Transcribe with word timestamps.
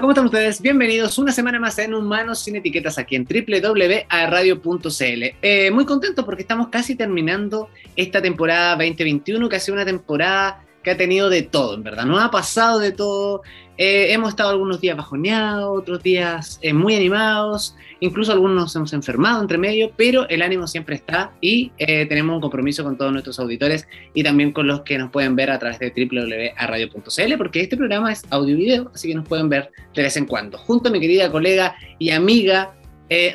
¿cómo 0.00 0.12
están 0.12 0.24
ustedes? 0.24 0.62
Bienvenidos 0.62 1.18
una 1.18 1.32
semana 1.32 1.60
más 1.60 1.78
en 1.78 1.92
Humanos 1.92 2.40
sin 2.40 2.56
Etiquetas 2.56 2.96
aquí 2.96 3.14
en 3.14 3.26
www.radio.cl. 3.26 5.22
Eh, 5.42 5.70
muy 5.70 5.84
contento 5.84 6.24
porque 6.24 6.42
estamos 6.42 6.68
casi 6.68 6.94
terminando 6.94 7.68
esta 7.94 8.22
temporada 8.22 8.70
2021, 8.70 9.48
que 9.50 9.56
ha 9.56 9.60
sido 9.60 9.74
una 9.74 9.84
temporada 9.84 10.64
que 10.82 10.90
ha 10.90 10.96
tenido 10.96 11.30
de 11.30 11.42
todo, 11.42 11.74
en 11.74 11.82
verdad. 11.82 12.04
Nos 12.04 12.22
ha 12.22 12.30
pasado 12.30 12.78
de 12.78 12.92
todo. 12.92 13.42
Eh, 13.78 14.12
hemos 14.12 14.28
estado 14.28 14.50
algunos 14.50 14.80
días 14.80 14.96
bajoneados, 14.96 15.78
otros 15.78 16.02
días 16.02 16.58
eh, 16.62 16.74
muy 16.74 16.94
animados, 16.94 17.74
incluso 18.00 18.30
algunos 18.30 18.54
nos 18.54 18.76
hemos 18.76 18.92
enfermado 18.92 19.40
entre 19.40 19.56
medio, 19.56 19.92
pero 19.96 20.28
el 20.28 20.42
ánimo 20.42 20.66
siempre 20.66 20.94
está 20.94 21.32
y 21.40 21.72
eh, 21.78 22.04
tenemos 22.06 22.34
un 22.36 22.42
compromiso 22.42 22.84
con 22.84 22.98
todos 22.98 23.10
nuestros 23.12 23.40
auditores 23.40 23.88
y 24.12 24.22
también 24.22 24.52
con 24.52 24.66
los 24.66 24.82
que 24.82 24.98
nos 24.98 25.10
pueden 25.10 25.34
ver 25.36 25.50
a 25.50 25.58
través 25.58 25.78
de 25.78 25.90
www.radio.cl, 25.90 27.38
porque 27.38 27.62
este 27.62 27.76
programa 27.76 28.12
es 28.12 28.22
audio 28.28 28.54
y 28.54 28.58
video, 28.58 28.90
así 28.94 29.08
que 29.08 29.14
nos 29.14 29.26
pueden 29.26 29.48
ver 29.48 29.70
de 29.94 30.02
vez 30.02 30.16
en 30.18 30.26
cuando. 30.26 30.58
Junto 30.58 30.90
a 30.90 30.92
mi 30.92 31.00
querida 31.00 31.32
colega 31.32 31.74
y 31.98 32.10
amiga 32.10 32.74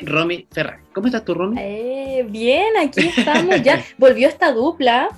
Romy 0.02 0.46
Ferrari. 0.50 0.82
¿Cómo 0.92 1.06
estás 1.06 1.24
tú, 1.24 1.34
Romy? 1.34 1.56
bien, 2.28 2.76
aquí 2.80 3.12
estamos. 3.16 3.62
Ya 3.62 3.84
volvió 3.96 4.26
esta 4.26 4.52
dupla 4.52 5.08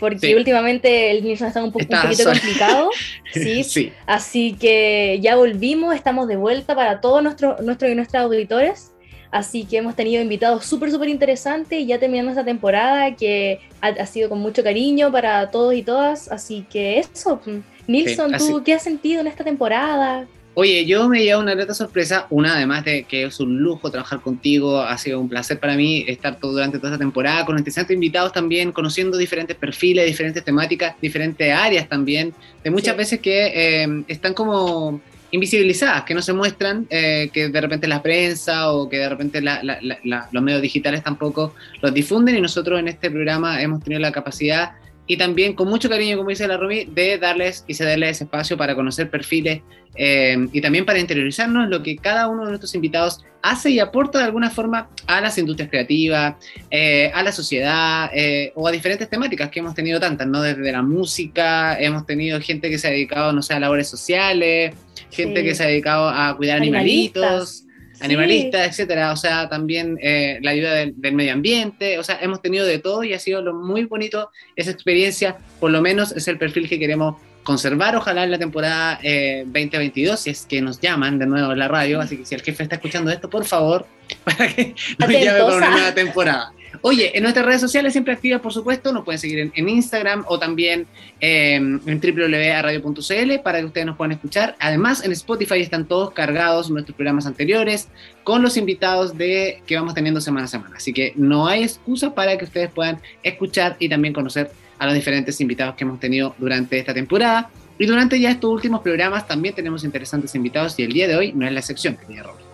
porque 0.00 0.34
últimamente 0.34 1.10
el 1.10 1.22
Nilsson 1.22 1.48
está 1.48 1.62
un, 1.62 1.70
poco, 1.70 1.84
un 1.88 2.02
poquito 2.02 2.24
complicado. 2.24 2.90
¿sí? 3.32 3.92
Así 4.06 4.54
que 4.54 5.18
ya 5.20 5.36
volvimos, 5.36 5.94
estamos 5.94 6.26
de 6.26 6.36
vuelta 6.36 6.74
para 6.74 7.00
todos 7.00 7.22
nuestros 7.22 7.60
nuestro 7.60 7.88
y 7.88 7.94
nuestros 7.94 8.24
auditores. 8.24 8.92
Así 9.30 9.64
que 9.64 9.76
hemos 9.76 9.94
tenido 9.94 10.20
invitados 10.20 10.64
súper, 10.64 10.90
súper 10.90 11.08
interesantes 11.08 11.78
y 11.78 11.86
ya 11.86 12.00
terminando 12.00 12.32
esta 12.32 12.44
temporada 12.44 13.14
que 13.14 13.60
ha, 13.80 14.04
sido 14.06 14.28
con 14.28 14.40
mucho 14.40 14.64
cariño 14.64 15.12
para 15.12 15.50
todos 15.50 15.74
y 15.74 15.82
todas. 15.82 16.32
Así 16.32 16.66
que 16.68 16.98
eso, 16.98 17.40
Nilsson, 17.86 18.32
¿tú 18.38 18.62
qué 18.64 18.74
has 18.74 18.82
sentido 18.82 19.20
en 19.20 19.28
esta 19.28 19.44
temporada? 19.44 20.26
Oye, 20.54 20.84
yo 20.84 21.08
me 21.08 21.22
llevo 21.22 21.40
una 21.40 21.54
grata 21.54 21.74
sorpresa, 21.74 22.26
una 22.28 22.56
además 22.56 22.84
de 22.84 23.04
que 23.04 23.24
es 23.24 23.38
un 23.38 23.58
lujo 23.58 23.88
trabajar 23.88 24.20
contigo, 24.20 24.80
ha 24.80 24.98
sido 24.98 25.20
un 25.20 25.28
placer 25.28 25.60
para 25.60 25.76
mí 25.76 26.04
estar 26.08 26.40
todo, 26.40 26.52
durante 26.52 26.78
toda 26.78 26.90
esta 26.90 26.98
temporada 26.98 27.46
con 27.46 27.56
interesantes 27.56 27.94
invitados 27.94 28.32
también, 28.32 28.72
conociendo 28.72 29.16
diferentes 29.16 29.56
perfiles, 29.56 30.06
diferentes 30.06 30.44
temáticas, 30.44 30.96
diferentes 31.00 31.52
áreas 31.52 31.88
también, 31.88 32.34
de 32.64 32.70
muchas 32.70 32.96
veces 32.96 33.20
que 33.20 33.52
eh, 33.54 34.04
están 34.08 34.34
como 34.34 35.00
invisibilizadas, 35.30 36.02
que 36.02 36.14
no 36.14 36.22
se 36.22 36.32
muestran, 36.32 36.86
eh, 36.90 37.30
que 37.32 37.48
de 37.48 37.60
repente 37.60 37.86
la 37.86 38.02
prensa 38.02 38.72
o 38.72 38.88
que 38.88 38.98
de 38.98 39.08
repente 39.08 39.40
los 39.40 40.42
medios 40.42 40.62
digitales 40.62 41.04
tampoco 41.04 41.54
los 41.80 41.94
difunden 41.94 42.36
y 42.36 42.40
nosotros 42.40 42.80
en 42.80 42.88
este 42.88 43.08
programa 43.10 43.62
hemos 43.62 43.82
tenido 43.84 44.00
la 44.00 44.10
capacidad 44.10 44.72
y 45.10 45.16
también 45.16 45.54
con 45.54 45.68
mucho 45.68 45.88
cariño, 45.88 46.16
como 46.16 46.30
dice 46.30 46.46
la 46.46 46.56
Romy, 46.56 46.84
de 46.84 47.18
darles 47.18 47.64
y 47.66 47.74
cederles 47.74 48.10
ese 48.10 48.24
espacio 48.24 48.56
para 48.56 48.76
conocer 48.76 49.10
perfiles 49.10 49.60
eh, 49.96 50.36
y 50.52 50.60
también 50.60 50.84
para 50.86 51.00
interiorizarnos 51.00 51.68
lo 51.68 51.82
que 51.82 51.96
cada 51.96 52.28
uno 52.28 52.44
de 52.44 52.50
nuestros 52.50 52.76
invitados 52.76 53.24
hace 53.42 53.70
y 53.70 53.80
aporta 53.80 54.20
de 54.20 54.26
alguna 54.26 54.50
forma 54.50 54.88
a 55.08 55.20
las 55.20 55.36
industrias 55.36 55.68
creativas, 55.68 56.36
eh, 56.70 57.10
a 57.12 57.24
la 57.24 57.32
sociedad 57.32 58.08
eh, 58.14 58.52
o 58.54 58.68
a 58.68 58.70
diferentes 58.70 59.10
temáticas 59.10 59.50
que 59.50 59.58
hemos 59.58 59.74
tenido 59.74 59.98
tantas, 59.98 60.28
¿no? 60.28 60.42
Desde 60.42 60.70
la 60.70 60.82
música, 60.82 61.76
hemos 61.80 62.06
tenido 62.06 62.40
gente 62.40 62.70
que 62.70 62.78
se 62.78 62.86
ha 62.86 62.90
dedicado, 62.92 63.32
no 63.32 63.42
sé, 63.42 63.54
a 63.54 63.58
labores 63.58 63.88
sociales, 63.88 64.76
gente 65.10 65.42
que 65.42 65.56
se 65.56 65.64
ha 65.64 65.66
dedicado 65.66 66.08
a 66.08 66.36
cuidar 66.36 66.58
animalitos 66.58 67.64
animalistas, 68.00 68.68
etcétera, 68.68 69.12
o 69.12 69.16
sea, 69.16 69.48
también 69.48 69.98
eh, 70.02 70.38
la 70.42 70.52
ayuda 70.52 70.74
del, 70.74 70.94
medio 71.12 71.32
ambiente, 71.32 71.98
o 71.98 72.02
sea, 72.02 72.18
hemos 72.20 72.40
tenido 72.42 72.66
de 72.66 72.78
todo 72.78 73.04
y 73.04 73.14
ha 73.14 73.18
sido 73.18 73.42
lo 73.42 73.54
muy 73.54 73.84
bonito 73.84 74.30
esa 74.56 74.70
experiencia, 74.70 75.38
por 75.58 75.70
lo 75.70 75.80
menos 75.80 76.12
es 76.12 76.26
el 76.28 76.38
perfil 76.38 76.68
que 76.68 76.78
queremos 76.78 77.16
conservar, 77.42 77.96
ojalá 77.96 78.24
en 78.24 78.30
la 78.30 78.38
temporada 78.38 78.96
2022, 78.96 80.14
eh, 80.14 80.22
si 80.22 80.30
es 80.30 80.46
que 80.46 80.60
nos 80.60 80.80
llaman 80.80 81.18
de 81.18 81.26
nuevo 81.26 81.52
en 81.52 81.58
la 81.58 81.68
radio, 81.68 82.00
así 82.00 82.18
que 82.18 82.24
si 82.24 82.34
el 82.34 82.42
jefe 82.42 82.62
está 82.62 82.76
escuchando 82.76 83.10
esto, 83.10 83.28
por 83.28 83.44
favor, 83.44 83.86
para 84.24 84.48
que 84.48 84.74
nos 84.98 85.08
llame 85.08 85.40
por 85.40 85.54
una 85.54 85.70
nueva 85.70 85.94
temporada. 85.94 86.52
Oye, 86.82 87.16
en 87.16 87.22
nuestras 87.22 87.44
redes 87.44 87.60
sociales 87.60 87.92
siempre 87.92 88.14
activas, 88.14 88.40
por 88.40 88.54
supuesto, 88.54 88.90
nos 88.92 89.04
pueden 89.04 89.18
seguir 89.18 89.50
en, 89.54 89.68
Instagram 89.68 90.24
o 90.28 90.38
también 90.38 90.86
em, 91.20 91.78
en 91.86 92.00
www.radio.cl 92.00 93.42
para 93.42 93.58
que 93.58 93.66
ustedes 93.66 93.86
nos 93.86 93.96
puedan 93.96 94.12
escuchar. 94.12 94.56
Además, 94.58 95.04
en 95.04 95.12
Spotify 95.12 95.60
están 95.60 95.86
todos 95.86 96.12
cargados 96.12 96.70
nuestros 96.70 96.96
programas 96.96 97.26
anteriores 97.26 97.88
con 98.24 98.42
los 98.42 98.56
invitados 98.56 99.18
de 99.18 99.62
que 99.66 99.76
vamos 99.76 99.92
teniendo 99.92 100.22
semana 100.22 100.46
a 100.46 100.48
semana. 100.48 100.76
Así 100.76 100.94
que 100.94 101.12
no 101.16 101.46
hay 101.46 101.64
excusa 101.64 102.14
para 102.14 102.38
que 102.38 102.46
ustedes 102.46 102.70
puedan 102.70 102.98
escuchar 103.22 103.76
y 103.78 103.88
también 103.90 104.14
conocer 104.14 104.50
a 104.78 104.86
los 104.86 104.94
diferentes 104.94 105.38
invitados 105.42 105.74
que 105.74 105.84
hemos 105.84 106.00
tenido 106.00 106.34
durante 106.38 106.78
esta 106.78 106.94
temporada. 106.94 107.50
Y 107.78 107.84
durante 107.84 108.18
ya 108.18 108.30
estos 108.30 108.50
últimos 108.50 108.80
programas 108.80 109.26
también 109.26 109.54
tenemos 109.54 109.84
interesantes 109.84 110.34
invitados 110.34 110.78
y 110.78 110.84
el 110.84 110.92
día 110.92 111.08
de 111.08 111.16
hoy 111.16 111.32
no 111.34 111.46
es 111.46 111.52
la 111.52 111.60
excepción, 111.60 111.96
querida 111.96 112.22
Robert. 112.22 112.49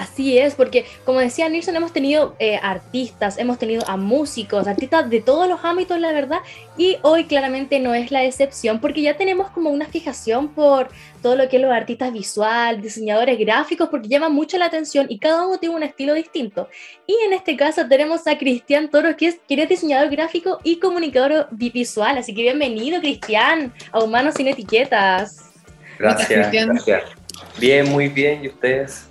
Así 0.00 0.38
es, 0.38 0.54
porque 0.54 0.86
como 1.04 1.20
decía 1.20 1.46
Nilsson, 1.50 1.76
hemos 1.76 1.92
tenido 1.92 2.34
eh, 2.38 2.58
artistas, 2.62 3.36
hemos 3.36 3.58
tenido 3.58 3.86
a 3.86 3.98
músicos, 3.98 4.66
artistas 4.66 5.10
de 5.10 5.20
todos 5.20 5.46
los 5.46 5.62
ámbitos, 5.62 6.00
la 6.00 6.10
verdad, 6.10 6.38
y 6.78 6.96
hoy 7.02 7.24
claramente 7.24 7.78
no 7.80 7.92
es 7.92 8.10
la 8.10 8.24
excepción, 8.24 8.80
porque 8.80 9.02
ya 9.02 9.18
tenemos 9.18 9.50
como 9.50 9.68
una 9.68 9.84
fijación 9.84 10.54
por 10.54 10.88
todo 11.20 11.36
lo 11.36 11.50
que 11.50 11.56
es 11.56 11.62
los 11.62 11.70
artistas 11.70 12.14
visual, 12.14 12.80
diseñadores 12.80 13.38
gráficos, 13.38 13.90
porque 13.90 14.08
llama 14.08 14.30
mucho 14.30 14.56
la 14.56 14.64
atención 14.64 15.04
y 15.10 15.18
cada 15.18 15.46
uno 15.46 15.58
tiene 15.58 15.74
un 15.74 15.82
estilo 15.82 16.14
distinto. 16.14 16.70
Y 17.06 17.14
en 17.26 17.34
este 17.34 17.54
caso 17.54 17.86
tenemos 17.86 18.26
a 18.26 18.38
Cristian 18.38 18.88
Toro, 18.88 19.14
que 19.18 19.26
es, 19.26 19.40
que 19.46 19.62
es 19.62 19.68
diseñador 19.68 20.08
gráfico 20.08 20.60
y 20.64 20.76
comunicador 20.76 21.48
visual, 21.50 22.16
así 22.16 22.34
que 22.34 22.40
bienvenido 22.40 23.02
Cristian 23.02 23.70
a 23.92 24.02
Humanos 24.02 24.32
sin 24.38 24.48
Etiquetas. 24.48 25.44
Gracias, 25.98 26.50
gracias. 26.50 27.02
Bien, 27.58 27.86
muy 27.90 28.08
bien, 28.08 28.42
¿y 28.42 28.48
ustedes? 28.48 29.09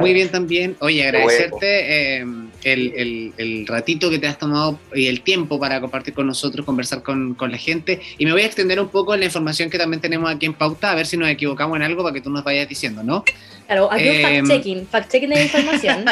Muy 0.00 0.12
bien 0.12 0.28
también. 0.28 0.76
Oye, 0.80 1.04
agradecerte 1.04 2.18
eh, 2.18 2.26
el, 2.64 3.66
ratito 3.66 4.10
que 4.10 4.18
te 4.18 4.26
has 4.26 4.38
tomado 4.38 4.78
y 4.94 5.06
el 5.06 5.22
tiempo 5.22 5.58
para 5.58 5.80
compartir 5.80 6.14
con 6.14 6.26
nosotros, 6.26 6.64
conversar 6.64 7.02
con, 7.02 7.36
la 7.38 7.58
gente. 7.58 8.00
Y 8.18 8.24
me 8.24 8.32
voy 8.32 8.42
a 8.42 8.46
extender 8.46 8.80
un 8.80 8.88
poco 8.88 9.14
en 9.14 9.20
la 9.20 9.26
información 9.26 9.70
que 9.70 9.78
también 9.78 10.00
tenemos 10.00 10.30
aquí 10.30 10.46
en 10.46 10.54
pauta, 10.54 10.90
a 10.90 10.94
ver 10.94 11.06
si 11.06 11.16
nos 11.16 11.28
equivocamos 11.28 11.76
en 11.76 11.82
algo 11.82 12.02
para 12.02 12.14
que 12.14 12.20
tú 12.20 12.30
nos 12.30 12.44
vayas 12.44 12.68
diciendo, 12.68 13.02
¿no? 13.02 13.24
Claro, 13.66 13.90
aquí 13.90 14.08
un 14.08 14.14
em, 14.14 14.46
fact-checking, 14.46 14.86
fact-checking 14.86 15.28
de 15.28 15.42
información. 15.44 16.04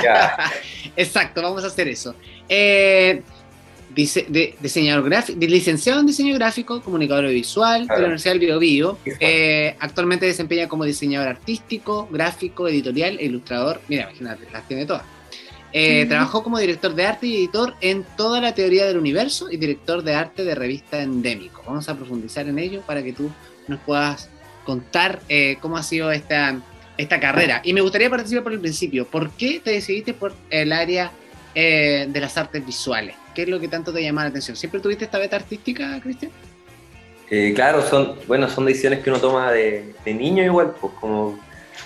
Exacto, 0.96 1.42
vamos 1.42 1.64
a 1.64 1.66
hacer 1.66 1.88
eso. 1.88 2.14
Eh, 2.48 3.22
de, 3.94 4.54
diseñador 4.60 5.04
gráfico, 5.04 5.38
licenciado 5.40 6.00
en 6.00 6.06
diseño 6.06 6.34
gráfico, 6.34 6.80
comunicador 6.82 7.28
visual 7.28 7.86
de 7.86 7.94
la 7.94 8.04
Universidad 8.04 8.34
del 8.34 8.58
Bio, 8.58 8.98
eh, 9.04 9.76
actualmente 9.78 10.26
desempeña 10.26 10.68
como 10.68 10.84
diseñador 10.84 11.28
artístico, 11.28 12.08
gráfico, 12.10 12.68
editorial 12.68 13.18
e 13.18 13.26
ilustrador. 13.26 13.80
Mira, 13.88 14.04
imagínate, 14.04 14.46
las 14.52 14.66
tiene 14.66 14.86
todas. 14.86 15.02
Eh, 15.74 16.04
trabajó 16.06 16.42
como 16.42 16.58
director 16.58 16.94
de 16.94 17.06
arte 17.06 17.26
y 17.26 17.36
editor 17.36 17.74
en 17.80 18.04
toda 18.16 18.40
la 18.40 18.54
teoría 18.54 18.84
del 18.84 18.98
universo 18.98 19.50
y 19.50 19.56
director 19.56 20.02
de 20.02 20.14
arte 20.14 20.44
de 20.44 20.54
revista 20.54 21.02
Endémico. 21.02 21.62
Vamos 21.66 21.88
a 21.88 21.96
profundizar 21.96 22.46
en 22.46 22.58
ello 22.58 22.82
para 22.86 23.02
que 23.02 23.12
tú 23.12 23.30
nos 23.68 23.80
puedas 23.80 24.28
contar 24.64 25.22
eh, 25.28 25.56
cómo 25.60 25.78
ha 25.78 25.82
sido 25.82 26.12
esta, 26.12 26.60
esta 26.98 27.20
carrera. 27.20 27.62
Y 27.64 27.72
me 27.72 27.80
gustaría 27.80 28.10
participar 28.10 28.42
por 28.42 28.52
el 28.52 28.60
principio. 28.60 29.06
¿Por 29.06 29.30
qué 29.30 29.60
te 29.64 29.70
decidiste 29.70 30.12
por 30.12 30.34
el 30.50 30.72
área 30.72 31.10
de 31.54 32.18
las 32.18 32.38
artes 32.38 32.64
visuales? 32.64 33.14
¿Qué 33.34 33.42
es 33.42 33.48
lo 33.48 33.60
que 33.60 33.68
tanto 33.68 33.92
te 33.92 34.02
llama 34.02 34.22
la 34.22 34.28
atención? 34.28 34.56
¿Siempre 34.56 34.80
tuviste 34.80 35.04
esta 35.04 35.18
beta 35.18 35.36
artística, 35.36 36.00
Cristian? 36.00 36.32
Eh, 37.30 37.52
claro, 37.54 37.82
son, 37.82 38.16
bueno, 38.26 38.48
son 38.48 38.66
decisiones 38.66 39.00
que 39.00 39.10
uno 39.10 39.18
toma 39.18 39.50
de, 39.52 39.94
niño 40.04 40.44
igual, 40.44 40.74
pues 40.78 40.92
como 41.00 41.38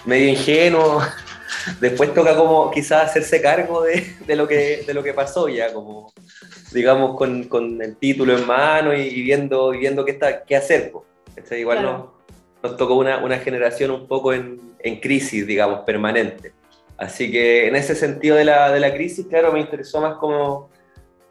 medio 0.05 0.29
ingenuo. 0.29 1.01
Después 1.81 2.13
toca 2.13 2.37
como 2.37 2.71
quizás 2.71 3.11
hacerse 3.11 3.41
cargo 3.41 3.83
de, 3.83 4.37
lo, 4.37 4.49
que, 4.49 4.83
de 4.87 4.95
lo 4.95 5.03
que 5.03 5.15
pasó 5.15 5.49
ya, 5.49 5.73
como 5.73 6.13
digamos 6.73 7.17
con, 7.17 7.81
el 7.81 7.97
título 7.97 8.37
en 8.37 8.47
mano 8.47 8.93
y, 8.93 9.23
viendo, 9.23 9.71
viendo 9.71 10.05
qué, 10.05 10.13
está, 10.13 10.43
qué 10.43 10.57
hacer. 10.57 10.93
Pues. 10.93 11.53
Igual 11.53 11.83
nos, 12.63 12.77
tocó 12.77 12.95
una, 12.95 13.39
generación 13.39 13.91
un 13.93 14.07
poco 14.09 14.33
en, 14.33 14.75
crisis, 15.01 15.47
digamos, 15.47 15.81
permanente. 15.81 16.53
Así 16.97 17.31
que 17.31 17.69
en 17.69 17.77
ese 17.77 17.95
sentido 17.95 18.37
de 18.37 18.45
la, 18.45 18.73
de 18.73 18.81
la 18.81 18.93
crisis, 18.95 19.27
claro, 19.27 19.53
me 19.53 19.61
interesó 19.61 20.01
más 20.01 20.17
como 20.17 20.71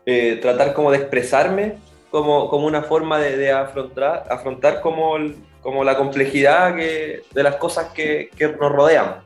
eh, 0.06 0.38
tratar 0.42 0.74
como 0.74 0.92
de 0.92 0.98
expresarme 0.98 1.78
como, 2.16 2.50
como 2.50 2.66
una 2.66 2.82
forma 2.84 3.20
de, 3.20 3.52
afrontar, 3.52 4.26
afrontar 4.30 4.80
como, 4.80 5.18
como 5.62 5.84
la 5.84 5.98
complejidad 5.98 6.74
que, 6.76 7.24
de 7.30 7.44
las 7.44 7.58
cosas 7.58 7.92
que, 7.92 8.30
que, 8.38 8.48
nos 8.48 8.72
rodean. 8.72 9.18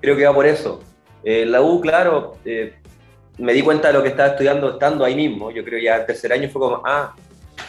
Creo 0.00 0.16
que 0.16 0.24
va 0.24 0.32
por 0.32 0.46
eso. 0.46 0.80
Eh, 1.24 1.44
la 1.44 1.60
U, 1.60 1.80
claro, 1.80 2.36
eh, 2.44 2.74
me 3.38 3.52
di 3.52 3.62
cuenta 3.62 3.88
de 3.88 3.94
lo 3.94 4.04
que 4.04 4.10
estaba 4.10 4.28
estudiando 4.28 4.74
estando 4.74 5.04
ahí 5.04 5.16
mismo. 5.16 5.50
Yo 5.50 5.64
creo 5.64 5.80
ya 5.80 5.96
el 5.96 6.06
tercer 6.06 6.32
año 6.32 6.48
fue 6.48 6.60
como, 6.60 6.82
ah, 6.84 7.16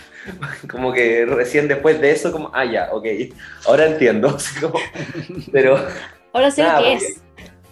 como 0.69 0.93
que 0.93 1.25
recién 1.25 1.67
después 1.67 1.99
de 1.99 2.11
eso, 2.11 2.31
como, 2.31 2.51
ah, 2.53 2.65
ya, 2.65 2.89
ok, 2.91 3.05
ahora 3.65 3.87
entiendo. 3.87 4.37
pero... 5.51 5.79
Ahora 6.31 6.51
sé 6.51 6.61
lo 6.61 6.77
que 6.77 6.93
es. 6.93 7.21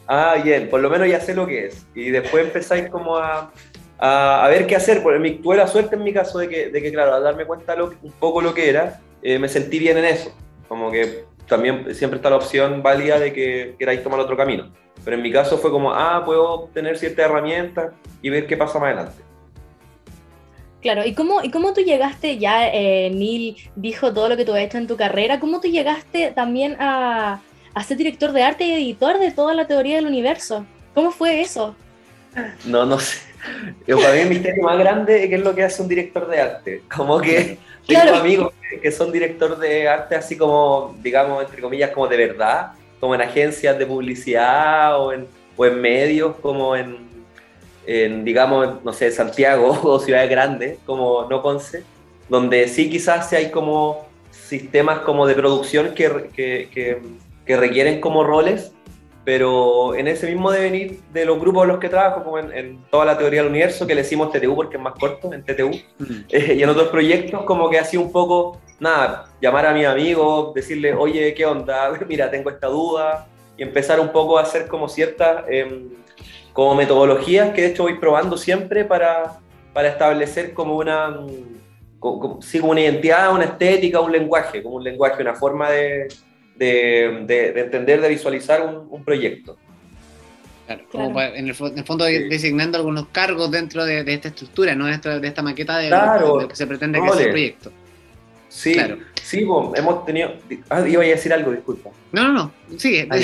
Ah, 0.07 0.37
bien, 0.43 0.67
por 0.69 0.79
lo 0.79 0.89
menos 0.89 1.07
ya 1.07 1.19
sé 1.19 1.35
lo 1.35 1.45
que 1.45 1.67
es. 1.67 1.85
Y 1.93 2.09
después 2.09 2.45
empezáis 2.45 2.89
como 2.89 3.17
a, 3.17 3.51
a, 3.99 4.47
ver 4.49 4.67
qué 4.67 4.75
hacer. 4.75 5.03
Porque 5.03 5.19
mi, 5.19 5.31
tuve 5.31 5.57
la 5.57 5.67
suerte 5.67 5.95
en 5.95 6.03
mi 6.03 6.13
caso 6.13 6.39
de 6.39 6.49
que, 6.49 6.69
de 6.69 6.81
que 6.81 6.91
claro, 6.91 7.13
al 7.13 7.23
darme 7.23 7.45
cuenta 7.45 7.75
lo, 7.75 7.93
un 8.01 8.11
poco 8.19 8.41
lo 8.41 8.53
que 8.53 8.69
era, 8.69 8.99
eh, 9.21 9.39
me 9.39 9.49
sentí 9.49 9.79
bien 9.79 9.97
en 9.97 10.05
eso. 10.05 10.31
Como 10.67 10.91
que 10.91 11.25
también 11.47 11.93
siempre 11.95 12.17
está 12.17 12.29
la 12.29 12.37
opción 12.37 12.83
válida 12.83 13.19
de 13.19 13.33
que 13.33 13.75
queráis 13.79 14.03
tomar 14.03 14.19
otro 14.19 14.37
camino. 14.37 14.71
Pero 15.03 15.15
en 15.15 15.23
mi 15.23 15.31
caso 15.31 15.57
fue 15.57 15.71
como, 15.71 15.93
ah, 15.93 16.23
puedo 16.25 16.69
tener 16.73 16.97
ciertas 16.97 17.25
herramientas 17.25 17.93
y 18.21 18.29
ver 18.29 18.47
qué 18.47 18.57
pasa 18.57 18.79
más 18.79 18.87
adelante. 18.87 19.23
Claro, 20.81 21.05
¿y 21.05 21.13
cómo, 21.13 21.43
y 21.43 21.49
cómo 21.49 21.73
tú 21.73 21.81
llegaste, 21.81 22.37
ya 22.37 22.69
eh, 22.69 23.09
Neil 23.09 23.57
dijo 23.75 24.13
todo 24.13 24.29
lo 24.29 24.37
que 24.37 24.45
tú 24.45 24.53
has 24.53 24.61
hecho 24.61 24.77
en 24.77 24.87
tu 24.87 24.95
carrera, 24.95 25.39
¿cómo 25.39 25.59
tú 25.59 25.67
llegaste 25.67 26.31
también 26.31 26.77
a, 26.79 27.41
a 27.73 27.83
ser 27.83 27.97
director 27.97 28.31
de 28.31 28.43
arte 28.43 28.65
y 28.65 28.73
editor 28.73 29.17
de 29.17 29.31
toda 29.31 29.53
la 29.53 29.65
teoría 29.65 29.95
del 29.95 30.05
universo? 30.05 30.65
¿Cómo 30.93 31.11
fue 31.11 31.41
eso? 31.41 31.75
No, 32.65 32.85
no 32.85 32.99
sé. 32.99 33.26
Yo, 33.85 33.97
para 33.97 34.13
mí 34.13 34.19
el 34.19 34.29
misterio 34.29 34.63
más 34.63 34.77
grande 34.77 35.23
es 35.23 35.29
qué 35.29 35.35
es 35.35 35.41
lo 35.41 35.55
que 35.55 35.63
hace 35.63 35.81
un 35.81 35.87
director 35.87 36.27
de 36.27 36.41
arte. 36.41 36.81
Como 36.93 37.19
que 37.19 37.57
tengo 37.87 38.15
amigos 38.15 38.53
que 38.81 38.91
son 38.91 39.11
director 39.11 39.57
de 39.57 39.87
arte 39.87 40.15
así 40.15 40.37
como, 40.37 40.95
digamos, 41.01 41.43
entre 41.43 41.61
comillas, 41.61 41.91
como 41.91 42.07
de 42.07 42.17
verdad, 42.17 42.73
como 42.99 43.15
en 43.15 43.21
agencias 43.21 43.77
de 43.77 43.85
publicidad 43.85 44.99
o 44.99 45.13
en, 45.13 45.27
o 45.55 45.65
en 45.65 45.79
medios, 45.79 46.35
como 46.41 46.75
en, 46.75 46.97
en, 47.85 48.25
digamos, 48.25 48.83
no 48.83 48.93
sé, 48.93 49.11
Santiago 49.11 49.79
o 49.83 49.99
ciudades 49.99 50.29
grandes, 50.29 50.79
como 50.85 51.27
no 51.29 51.41
Conce, 51.41 51.83
donde 52.29 52.67
sí 52.67 52.89
quizás 52.89 53.31
hay 53.33 53.51
como 53.51 54.07
sistemas 54.31 54.99
como 54.99 55.25
de 55.25 55.35
producción 55.35 55.93
que, 55.93 56.29
que, 56.33 56.69
que, 56.73 57.01
que 57.45 57.57
requieren 57.57 58.01
como 58.01 58.23
roles 58.23 58.71
pero 59.27 59.93
en 59.93 60.07
ese 60.07 60.25
mismo 60.25 60.51
devenir 60.51 61.01
de 61.11 61.25
los 61.25 61.37
grupos 61.37 61.63
en 61.63 61.67
los 61.67 61.79
que 61.79 61.89
trabajo, 61.89 62.23
como 62.23 62.39
en, 62.39 62.81
toda 62.89 63.03
la 63.03 63.17
teoría 63.17 63.41
del 63.41 63.49
universo, 63.49 63.85
que 63.85 63.93
le 63.93 64.03
decimos 64.03 64.31
TTU 64.31 64.55
porque 64.55 64.77
es 64.77 64.81
más 64.81 64.93
corto, 64.93 65.33
en 65.33 65.43
TTU, 65.43 65.71
mm. 65.99 66.13
eh, 66.29 66.55
y 66.57 66.63
en 66.63 66.69
otros 66.69 66.87
proyectos, 66.87 67.43
como 67.43 67.69
que 67.69 67.77
hacía 67.77 67.99
un 67.99 68.13
poco, 68.13 68.61
nada, 68.79 69.25
llamar 69.41 69.65
a 69.65 69.73
mi 69.73 69.83
amigo, 69.83 70.53
decirle, 70.55 70.93
oye, 70.93 71.33
¿qué 71.33 71.45
onda? 71.45 71.91
Mira, 72.07 72.31
tengo 72.31 72.49
esta 72.49 72.67
duda, 72.67 73.27
y 73.57 73.63
empezar 73.63 73.99
un 73.99 74.13
poco 74.13 74.37
a 74.37 74.43
hacer 74.43 74.65
como 74.69 74.87
ciertas, 74.87 75.43
em, 75.49 75.89
como 76.53 76.75
metodologías 76.75 77.53
que 77.53 77.63
de 77.63 77.67
hecho 77.67 77.83
voy 77.83 77.99
probando 77.99 78.37
siempre 78.37 78.85
para, 78.85 79.41
para 79.73 79.89
establecer 79.89 80.53
como 80.53 80.77
una, 80.77 81.19
como, 81.99 82.41
sí, 82.41 82.61
como 82.61 82.71
una 82.71 82.79
identidad, 82.79 83.33
una 83.33 83.43
estética, 83.43 83.99
un 83.99 84.13
lenguaje, 84.13 84.63
como 84.63 84.77
un 84.77 84.85
lenguaje, 84.85 85.21
una 85.21 85.35
forma 85.35 85.69
de 85.69 86.07
de, 86.57 87.05
entender, 87.05 88.01
de 88.01 88.09
visualizar 88.09 88.87
un, 88.89 89.03
proyecto. 89.03 89.57
Claro, 90.65 90.83
como 90.91 91.21
en, 91.21 91.47
el, 91.47 91.55
fondo 91.55 92.05
designando 92.05 92.77
algunos 92.77 93.07
cargos 93.07 93.49
dentro 93.49 93.85
de, 93.85 94.01
esta 94.13 94.27
estructura, 94.27 94.75
¿no? 94.75 94.85
de, 94.85 95.19
de 95.19 95.27
esta 95.27 95.41
maqueta 95.41 95.77
de, 95.77 95.89
lo, 95.89 96.47
que 96.47 96.55
se 96.55 96.67
pretende 96.67 96.99
que 97.01 97.09
sea 97.09 97.25
el 97.25 97.29
proyecto. 97.29 97.71
Sí, 98.49 98.73
claro. 98.73 98.97
sí, 99.21 99.45
hemos 99.75 100.05
tenido. 100.05 100.31
Ah, 100.69 100.87
iba 100.87 101.03
a 101.03 101.05
decir 101.05 101.33
algo, 101.33 101.51
disculpa. 101.51 101.89
No, 102.11 102.23
no, 102.23 102.33
no, 102.33 102.79
sigue. 102.79 103.07
Ah, 103.09 103.17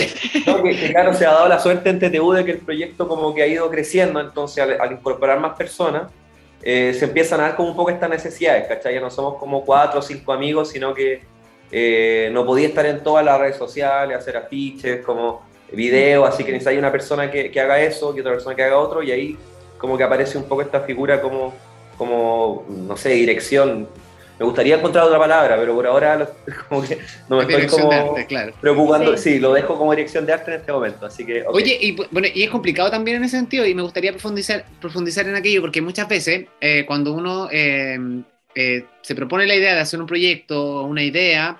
que, 0.61 0.91
claro, 0.91 1.13
se 1.13 1.25
ha 1.25 1.31
dado 1.31 1.47
la 1.47 1.59
suerte 1.59 1.89
en 1.89 1.99
TTU 1.99 2.33
de 2.33 2.45
que 2.45 2.51
el 2.51 2.57
proyecto 2.59 3.07
como 3.07 3.33
que 3.33 3.41
ha 3.41 3.47
ido 3.47 3.69
creciendo, 3.69 4.19
entonces 4.19 4.63
al, 4.63 4.91
incorporar 4.91 5.39
más 5.39 5.57
personas, 5.57 6.11
eh, 6.61 6.93
se 6.97 7.05
empiezan 7.05 7.39
a 7.39 7.43
dar 7.43 7.55
como 7.55 7.69
un 7.69 7.75
poco 7.75 7.89
estas 7.89 8.09
necesidades, 8.09 8.67
¿cachai? 8.67 8.93
Ya 8.93 9.01
no 9.01 9.09
somos 9.09 9.35
como 9.39 9.63
cuatro 9.65 9.99
o 9.99 10.03
cinco 10.03 10.33
amigos, 10.33 10.69
sino 10.69 10.93
que 10.93 11.23
eh, 11.75 12.29
no 12.31 12.45
podía 12.45 12.67
estar 12.67 12.85
en 12.85 13.01
todas 13.01 13.25
las 13.25 13.39
redes 13.39 13.55
sociales, 13.57 14.15
hacer 14.15 14.37
afiches, 14.37 15.03
como 15.03 15.41
videos, 15.71 16.29
así 16.29 16.43
que 16.43 16.51
necesita 16.51 16.77
una 16.77 16.91
persona 16.91 17.31
que, 17.31 17.49
que, 17.49 17.59
haga 17.59 17.81
eso 17.81 18.15
y 18.15 18.19
otra 18.19 18.33
persona 18.33 18.55
que 18.55 18.61
haga 18.61 18.77
otro, 18.77 19.01
y 19.01 19.11
ahí 19.11 19.37
como 19.79 19.97
que 19.97 20.03
aparece 20.03 20.37
un 20.37 20.43
poco 20.43 20.61
esta 20.61 20.81
figura 20.81 21.19
como, 21.19 21.51
como 21.97 22.63
no 22.69 22.95
sé, 22.95 23.09
dirección. 23.09 23.87
Me 24.37 24.45
gustaría 24.45 24.75
encontrar 24.75 25.05
otra 25.05 25.17
palabra, 25.17 25.55
pero 25.57 25.73
por 25.73 25.87
ahora 25.87 26.29
como 26.69 26.83
que 26.83 26.99
no 27.27 27.37
me 27.37 27.43
estoy 27.43 27.65
como 27.65 28.15
preocupando. 28.61 29.17
Sí. 29.17 29.39
lo 29.39 29.51
dejo 29.51 29.75
como 29.75 29.95
dirección 29.95 30.27
de 30.27 30.33
arte 30.33 30.51
en 30.53 30.59
este 30.59 30.71
momento. 30.71 31.07
Así 31.07 31.25
que, 31.25 31.43
Oye, 31.47 31.75
y, 31.81 31.95
bueno, 32.11 32.27
y 32.31 32.43
es 32.43 32.51
complicado 32.51 32.91
también 32.91 33.17
en 33.17 33.23
ese 33.23 33.37
sentido, 33.37 33.65
y 33.65 33.73
me 33.73 33.81
gustaría 33.81 34.11
profundizar, 34.11 34.63
profundizar 34.79 35.27
en 35.27 35.35
aquello, 35.35 35.61
porque 35.61 35.81
muchas 35.81 36.07
veces 36.07 36.45
eh, 36.61 36.85
cuando 36.85 37.13
uno 37.13 37.49
eh, 37.51 37.97
se 38.53 39.15
propone 39.15 39.47
la 39.47 39.55
idea 39.55 39.73
de 39.73 39.81
hacer 39.81 39.99
un 39.99 40.07
proyecto, 40.07 40.83
una 40.83 41.03
idea, 41.03 41.59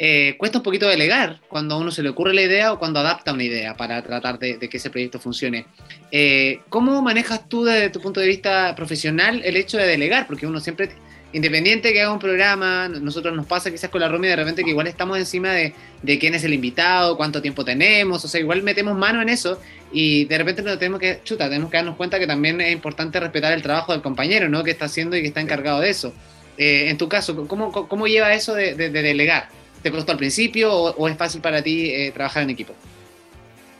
eh, 0.00 0.36
cuesta 0.38 0.58
un 0.58 0.62
poquito 0.62 0.86
delegar 0.86 1.40
cuando 1.48 1.74
a 1.74 1.78
uno 1.78 1.90
se 1.90 2.04
le 2.04 2.10
ocurre 2.10 2.32
la 2.32 2.42
idea 2.42 2.72
o 2.72 2.78
cuando 2.78 3.00
adapta 3.00 3.32
una 3.32 3.42
idea 3.42 3.76
para 3.76 4.00
tratar 4.00 4.38
de, 4.38 4.56
que 4.56 4.76
ese 4.76 4.90
proyecto 4.90 5.18
funcione. 5.18 5.66
Eh, 6.12 6.60
¿Cómo 6.68 7.02
manejas 7.02 7.48
tú 7.48 7.64
desde 7.64 7.90
tu 7.90 8.00
punto 8.00 8.20
de 8.20 8.28
vista 8.28 8.76
profesional 8.76 9.42
el 9.44 9.56
hecho 9.56 9.76
de 9.76 9.88
delegar? 9.88 10.28
Porque 10.28 10.46
uno 10.46 10.60
siempre, 10.60 10.90
independiente 11.32 11.92
que 11.92 12.00
haga 12.00 12.12
un 12.12 12.18
programa, 12.18 12.88
nosotros 12.88 13.34
nos 13.34 13.46
pasa 13.46 13.70
quizás 13.70 13.90
con 13.90 14.00
la 14.00 14.08
Romy 14.08 14.28
de 14.28 14.36
repente 14.36 14.64
que 14.64 14.70
igual 14.70 14.86
estamos 14.86 15.18
encima 15.18 15.52
de, 15.52 15.74
de 16.02 16.18
quién 16.18 16.34
es 16.34 16.44
el 16.44 16.54
invitado, 16.54 17.16
cuánto 17.16 17.42
tiempo 17.42 17.64
tenemos, 17.64 18.24
o 18.24 18.28
sea, 18.28 18.40
igual 18.40 18.62
metemos 18.62 18.96
mano 18.96 19.20
en 19.20 19.28
eso 19.28 19.60
y 19.92 20.24
de 20.24 20.38
repente 20.38 20.62
nos 20.62 20.78
tenemos 20.78 21.00
que, 21.00 21.20
chuta, 21.24 21.48
tenemos 21.48 21.70
que 21.70 21.76
darnos 21.76 21.96
cuenta 21.96 22.18
que 22.18 22.26
también 22.26 22.60
es 22.60 22.72
importante 22.72 23.20
respetar 23.20 23.52
el 23.52 23.62
trabajo 23.62 23.92
del 23.92 24.02
compañero, 24.02 24.48
¿no? 24.48 24.64
Que 24.64 24.70
está 24.70 24.86
haciendo 24.86 25.16
y 25.16 25.22
que 25.22 25.28
está 25.28 25.40
encargado 25.40 25.80
de 25.80 25.90
eso. 25.90 26.12
Eh, 26.56 26.88
en 26.88 26.98
tu 26.98 27.08
caso, 27.08 27.46
¿cómo, 27.46 27.72
cómo 27.72 28.06
lleva 28.06 28.32
eso 28.34 28.54
de 28.54 28.74
delegar? 28.74 29.48
¿Te 29.82 29.92
costó 29.92 30.12
al 30.12 30.18
principio 30.18 30.72
o, 30.72 31.08
es 31.08 31.16
fácil 31.16 31.40
para 31.40 31.62
ti 31.62 31.90
eh, 31.90 32.10
trabajar 32.12 32.42
en 32.42 32.50
equipo? 32.50 32.74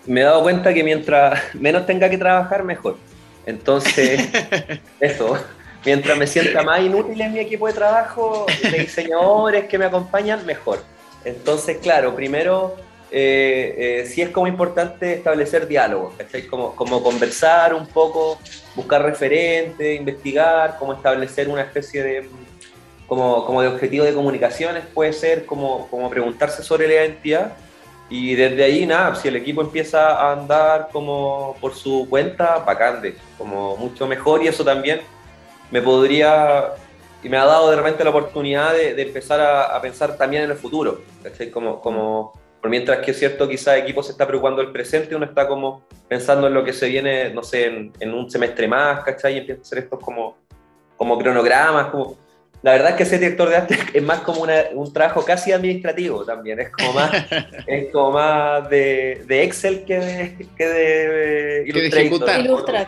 Me 0.07 0.21
he 0.21 0.25
dado 0.25 0.43
cuenta 0.43 0.73
que 0.73 0.85
mientras 0.85 1.55
menos 1.55 1.87
tenga 1.87 2.09
que 2.09 2.17
trabajar, 2.17 2.65
mejor. 2.65 2.97
Entonces, 3.47 4.29
eso, 5.01 5.39
mientras 5.89 6.19
me 6.19 6.27
sienta 6.27 6.63
más 6.63 6.83
inútil 6.83 7.19
en 7.19 7.33
mi 7.33 7.39
equipo 7.39 7.67
de 7.67 7.73
trabajo, 7.73 8.45
de 8.63 8.79
diseñadores 8.81 9.65
que 9.65 9.79
me 9.79 9.87
acompañan, 9.87 10.45
mejor. 10.45 10.83
Entonces, 11.25 11.79
claro, 11.79 12.15
primero, 12.15 12.77
eh, 13.11 14.03
eh, 14.03 14.07
sí 14.07 14.21
es 14.21 14.29
como 14.29 14.47
importante 14.47 15.15
establecer 15.15 15.67
diálogos, 15.67 16.13
Como, 16.51 16.77
como 16.77 17.03
conversar 17.03 17.73
un 17.73 17.87
poco, 17.87 18.39
buscar 18.75 19.03
referentes, 19.03 19.99
investigar, 19.99 20.77
como 20.79 20.93
establecer 20.93 21.49
una 21.49 21.63
especie 21.63 22.03
de 22.03 22.29
como, 23.07 23.47
como 23.47 23.63
de 23.63 23.69
objetivo 23.69 24.05
de 24.05 24.13
comunicaciones 24.13 24.85
puede 24.93 25.15
ser 25.15 25.47
como, 25.47 25.89
como 25.89 26.11
preguntarse 26.11 26.63
sobre 26.63 26.87
la 26.87 26.95
identidad 26.97 27.57
y 28.11 28.35
desde 28.35 28.63
ahí 28.63 28.85
nada, 28.85 29.15
si 29.15 29.29
el 29.29 29.37
equipo 29.37 29.63
empieza 29.63 30.11
a 30.11 30.33
andar 30.33 30.91
como 30.93 31.57
por 31.63 31.75
su 31.75 32.07
cuenta, 32.11 32.59
bacán, 32.59 33.01
como 33.39 33.79
mucho 33.79 34.07
mejor 34.07 34.43
y 34.43 34.49
eso 34.49 34.63
también 34.63 35.01
me 35.71 35.83
podría 35.83 36.73
y 37.23 37.29
me 37.29 37.37
ha 37.37 37.45
dado 37.45 37.71
de 37.71 37.77
repente 37.77 38.05
la 38.05 38.11
oportunidad 38.11 38.73
de, 38.73 38.95
de 38.95 39.03
empezar 39.03 39.41
a, 39.41 39.77
a, 39.77 39.81
pensar 39.83 40.17
también 40.17 40.45
en 40.45 40.51
el 40.51 40.57
futuro, 40.57 41.03
Como, 41.53 41.81
como, 41.81 42.33
por 42.61 42.71
mientras 42.71 42.99
que 42.99 43.11
es 43.11 43.19
cierto, 43.19 43.49
quizás 43.49 43.77
el 43.77 43.83
equipo 43.83 44.03
se 44.03 44.13
está 44.13 44.27
preocupando 44.27 44.63
del 44.63 44.71
presente, 44.71 45.17
uno 45.17 45.25
está 45.25 45.49
como 45.49 45.83
pensando 46.07 46.47
en 46.47 46.55
lo 46.55 46.65
que 46.65 46.73
se 46.73 46.89
viene, 46.89 47.31
no 47.31 47.43
sé, 47.43 47.67
en, 47.67 47.93
en 47.99 48.15
un 48.15 48.31
semestre 48.31 48.69
más, 48.69 49.03
¿cachai? 49.03 49.35
Y 49.35 49.39
empieza 49.39 49.61
a 49.61 49.63
hacer 49.63 49.79
estos 49.79 49.99
como, 49.99 50.37
como 50.97 51.19
cronogramas, 51.19 51.89
como 51.89 52.17
la 52.63 52.73
verdad 52.73 52.91
es 52.91 52.97
que 52.97 53.05
ser 53.05 53.21
director 53.21 53.49
de 53.49 53.57
arte 53.57 53.79
es 53.95 54.03
más 54.03 54.21
como 54.21 54.47
un 54.75 54.93
trabajo 54.93 55.25
casi 55.25 55.53
administrativo 55.53 56.25
también, 56.25 56.61
es 56.61 56.71
como 56.71 56.93
más, 56.93 57.11
es 57.67 57.93
como 57.93 58.13
más 58.13 58.69
de, 58.71 59.25
Excel 59.29 59.85
que 59.85 59.99
de, 59.99 60.47
que 60.57 60.67
de 60.67 61.65
Illustrator. 61.67 62.87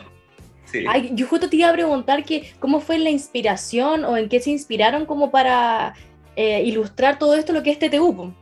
Yo 1.13 1.27
justo 1.27 1.49
te 1.49 1.57
iba 1.57 1.69
a 1.69 1.73
preguntar 1.73 2.25
que 2.25 2.53
cómo 2.59 2.81
fue 2.81 2.99
la 2.99 3.11
inspiración 3.11 4.05
o 4.05 4.17
en 4.17 4.29
qué 4.29 4.41
se 4.41 4.51
inspiraron 4.51 5.07
como 5.07 5.31
para 5.31 5.95
eh, 6.37 6.63
ilustrar 6.65 7.19
todo 7.19 7.35
esto, 7.35 7.53
lo 7.53 7.63
que 7.63 7.71
es 7.71 7.79
TTU. 7.79 8.33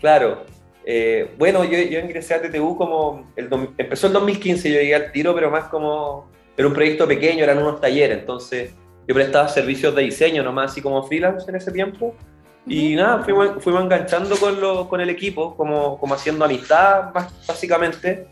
Claro, 0.00 0.44
eh, 0.84 1.30
bueno, 1.38 1.64
yo, 1.64 1.78
yo, 1.78 2.00
ingresé 2.00 2.34
a 2.34 2.42
TTU 2.42 2.76
como, 2.76 3.30
el, 3.36 3.48
empezó 3.78 4.08
el 4.08 4.12
2015, 4.12 4.70
yo 4.70 4.80
llegué 4.80 4.94
al 4.94 5.12
tiro, 5.12 5.34
pero 5.34 5.50
más 5.50 5.64
como, 5.64 6.28
era 6.56 6.66
un 6.66 6.74
proyecto 6.74 7.06
pequeño, 7.06 7.44
eran 7.44 7.58
unos 7.58 7.80
talleres, 7.80 8.18
entonces 8.18 8.74
yo 9.06 9.14
prestaba 9.14 9.48
servicios 9.48 9.94
de 9.94 10.02
diseño 10.02 10.42
nomás, 10.42 10.72
así 10.72 10.82
como 10.82 11.02
freelance 11.04 11.48
en 11.48 11.56
ese 11.56 11.70
tiempo. 11.72 12.14
Y 12.66 12.94
nada, 12.94 13.24
fuimos, 13.24 13.62
fuimos 13.62 13.82
enganchando 13.82 14.36
con, 14.36 14.60
lo, 14.60 14.88
con 14.88 15.00
el 15.00 15.10
equipo, 15.10 15.56
como, 15.56 15.98
como 15.98 16.14
haciendo 16.14 16.44
amistad, 16.44 17.12
básicamente. 17.46 18.28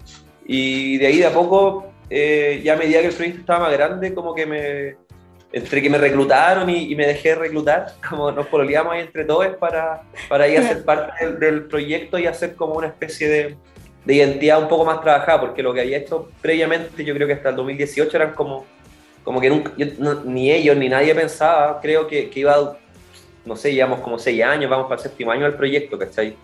Y 0.46 0.99
de 0.99 1.06
ahí 1.06 1.18
de 1.18 1.26
a 1.26 1.32
poco, 1.32 1.89
eh, 2.11 2.61
ya 2.62 2.75
a 2.75 2.76
medida 2.76 3.00
que 3.00 3.07
el 3.07 3.14
proyecto 3.14 3.40
estaba 3.40 3.61
más 3.61 3.73
grande, 3.73 4.14
como 4.14 4.35
que 4.35 4.47
me. 4.47 4.97
Entre 5.52 5.83
que 5.83 5.90
me 5.90 5.99
reclutaron 5.99 6.71
y, 6.71 6.95
me 6.95 7.09
dejé 7.09 7.35
reclutar, 7.35 7.95
como 8.09 8.31
nos 8.31 8.47
pololeamos 8.47 8.93
ahí 8.93 9.00
entre 9.00 9.25
todos 9.25 9.49
para, 9.57 10.02
para 10.29 10.47
ir 10.47 10.59
a 10.59 10.69
ser 10.69 10.85
parte 10.85 11.25
del, 11.25 11.40
del, 11.40 11.62
proyecto 11.64 12.19
y 12.19 12.26
hacer 12.26 12.55
como 12.55 12.75
una 12.75 12.87
especie 12.87 13.29
de, 13.29 13.57
de 14.05 14.14
identidad 14.14 14.62
un 14.62 14.69
poco 14.69 14.85
más 14.85 15.00
trabajada, 15.00 15.40
porque 15.40 15.61
lo 15.61 15.75
que 15.75 15.81
había 15.81 15.99
hecho 15.99 16.31
previamente, 16.40 17.05
yo 17.05 17.14
creo 17.14 17.26
que 17.26 17.33
hasta 17.33 17.49
el 17.49 17.57
2018 17.57 18.17
eran 18.17 18.33
como 18.35 18.64
como 19.25 19.40
que 19.40 19.50
nunca, 19.50 19.73
ni 20.25 20.50
ellos 20.50 20.76
ni 20.76 20.88
nadie 20.88 21.14
pensaba, 21.14 21.81
creo 21.81 22.07
que, 22.07 22.31
que, 22.31 22.40
iba, 22.40 22.76
no 23.45 23.57
sé, 23.57 23.73
llevamos 23.73 24.00
como 24.00 24.19
seis 24.19 24.43
años, 24.43 24.71
vamos 24.71 24.87
para 24.88 25.00
el 25.00 25.02
séptimo 25.02 25.31
año 25.31 25.45
del 25.45 25.55
proyecto, 25.55 25.99
¿cachai? 25.99 26.37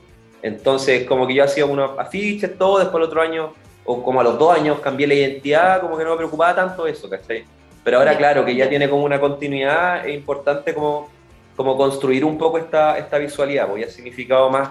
Entonces, 0.43 1.05
como 1.05 1.27
que 1.27 1.35
yo 1.35 1.45
hacía 1.45 1.65
unos 1.65 1.99
afiches, 1.99 2.57
todo, 2.59 2.79
después 2.79 3.03
el 3.03 3.09
otro 3.09 3.23
año, 3.23 3.55
o 3.87 4.03
como 4.03 4.21
a 4.21 4.25
los 4.25 4.39
dos 4.39 4.57
años, 4.57 4.81
cambié 4.81 5.07
la 5.07 5.15
identidad, 5.15 5.81
como 5.81 5.97
que 5.97 6.05
no 6.05 6.11
me 6.11 6.17
preocupaba 6.17 6.55
tanto 6.55 6.87
eso, 6.87 7.09
¿cachai? 7.09 7.45
Pero 7.85 7.99
ahora, 7.99 8.17
claro, 8.17 8.45
que 8.45 8.55
ya 8.55 8.69
tiene 8.69 8.91
como 8.91 9.05
una 9.05 9.21
continuidad, 9.21 10.07
es 10.07 10.15
importante 10.15 10.75
como, 10.75 11.09
como 11.55 11.77
construir 11.77 12.25
un 12.25 12.37
poco 12.37 12.59
esta, 12.59 12.99
esta 12.99 13.19
visualidad, 13.19 13.69
porque 13.69 13.85
ha 13.85 13.91
significado 13.91 14.51
más 14.51 14.71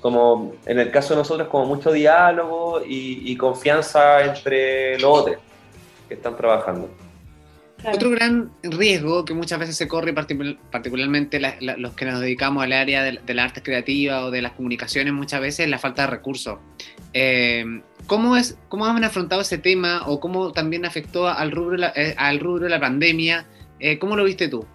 como 0.00 0.52
en 0.66 0.78
el 0.78 0.90
caso 0.90 1.14
de 1.14 1.18
nosotros, 1.18 1.48
como 1.48 1.66
mucho 1.66 1.92
diálogo 1.92 2.80
y, 2.86 3.36
confianza 3.36 4.24
entre 4.24 4.98
los 4.98 5.18
otros 5.18 5.36
que 6.08 6.14
están 6.14 6.36
trabajando. 6.36 6.88
Otro 7.84 8.10
gran 8.10 8.50
riesgo 8.62 9.24
que 9.24 9.34
muchas 9.34 9.58
veces 9.58 9.76
se 9.76 9.88
corre, 9.88 10.12
particularmente 10.12 11.40
los 11.60 11.94
que 11.94 12.04
nos 12.04 12.20
dedicamos 12.20 12.62
al 12.62 12.72
área 12.72 13.02
de, 13.02 13.34
la 13.34 13.44
arte 13.44 13.62
creativa 13.62 14.24
o 14.24 14.30
de 14.30 14.42
las 14.42 14.52
comunicaciones, 14.52 15.12
muchas 15.12 15.40
veces 15.40 15.60
es 15.60 15.68
la 15.68 15.78
falta 15.78 16.02
de 16.02 16.08
recursos. 16.08 16.58
Eh, 17.12 17.64
¿cómo, 18.06 18.36
es, 18.36 18.58
¿Cómo 18.68 18.86
han 18.86 19.02
afrontado 19.04 19.40
ese 19.40 19.58
tema 19.58 20.02
o 20.06 20.20
cómo 20.20 20.52
también 20.52 20.84
afectó 20.84 21.28
al 21.28 21.50
rubro, 21.50 21.86
eh, 21.94 22.14
al 22.16 22.38
rubro 22.38 22.64
de 22.64 22.70
la 22.70 22.80
pandemia? 22.80 23.46
Eh, 23.78 23.98
¿Cómo 23.98 24.16
lo 24.16 24.24
viste 24.24 24.48
tú? 24.48 24.66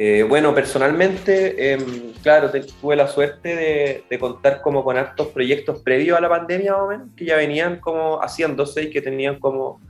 Eh, 0.00 0.22
bueno, 0.22 0.54
personalmente, 0.54 1.72
em, 1.72 2.12
claro, 2.22 2.50
tuve 2.80 2.94
la 2.94 3.08
suerte 3.08 4.04
de, 4.08 4.18
contar 4.18 4.62
como 4.62 4.84
con 4.84 4.96
hartos 4.96 5.26
proyectos 5.28 5.82
previos 5.82 6.16
a 6.16 6.20
la 6.20 6.28
pandemia, 6.28 6.72
más 6.72 6.80
o 6.82 6.88
menos, 6.88 7.08
que 7.16 7.24
ya 7.24 7.36
venían 7.36 7.80
como 7.80 8.20
haciéndose 8.20 8.84
y 8.84 8.90
que 8.90 9.02
tenían 9.02 9.40
como, 9.40 9.80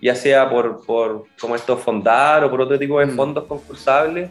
ya 0.00 0.14
sea 0.14 0.48
por, 0.48 0.84
por 0.84 1.24
como 1.40 1.54
estos 1.54 1.80
fondar 1.80 2.44
o 2.44 2.50
por 2.50 2.62
otro 2.62 2.78
tipo 2.78 2.98
de 3.00 3.06
mm. 3.06 3.16
fondos 3.16 3.44
concursables, 3.44 4.30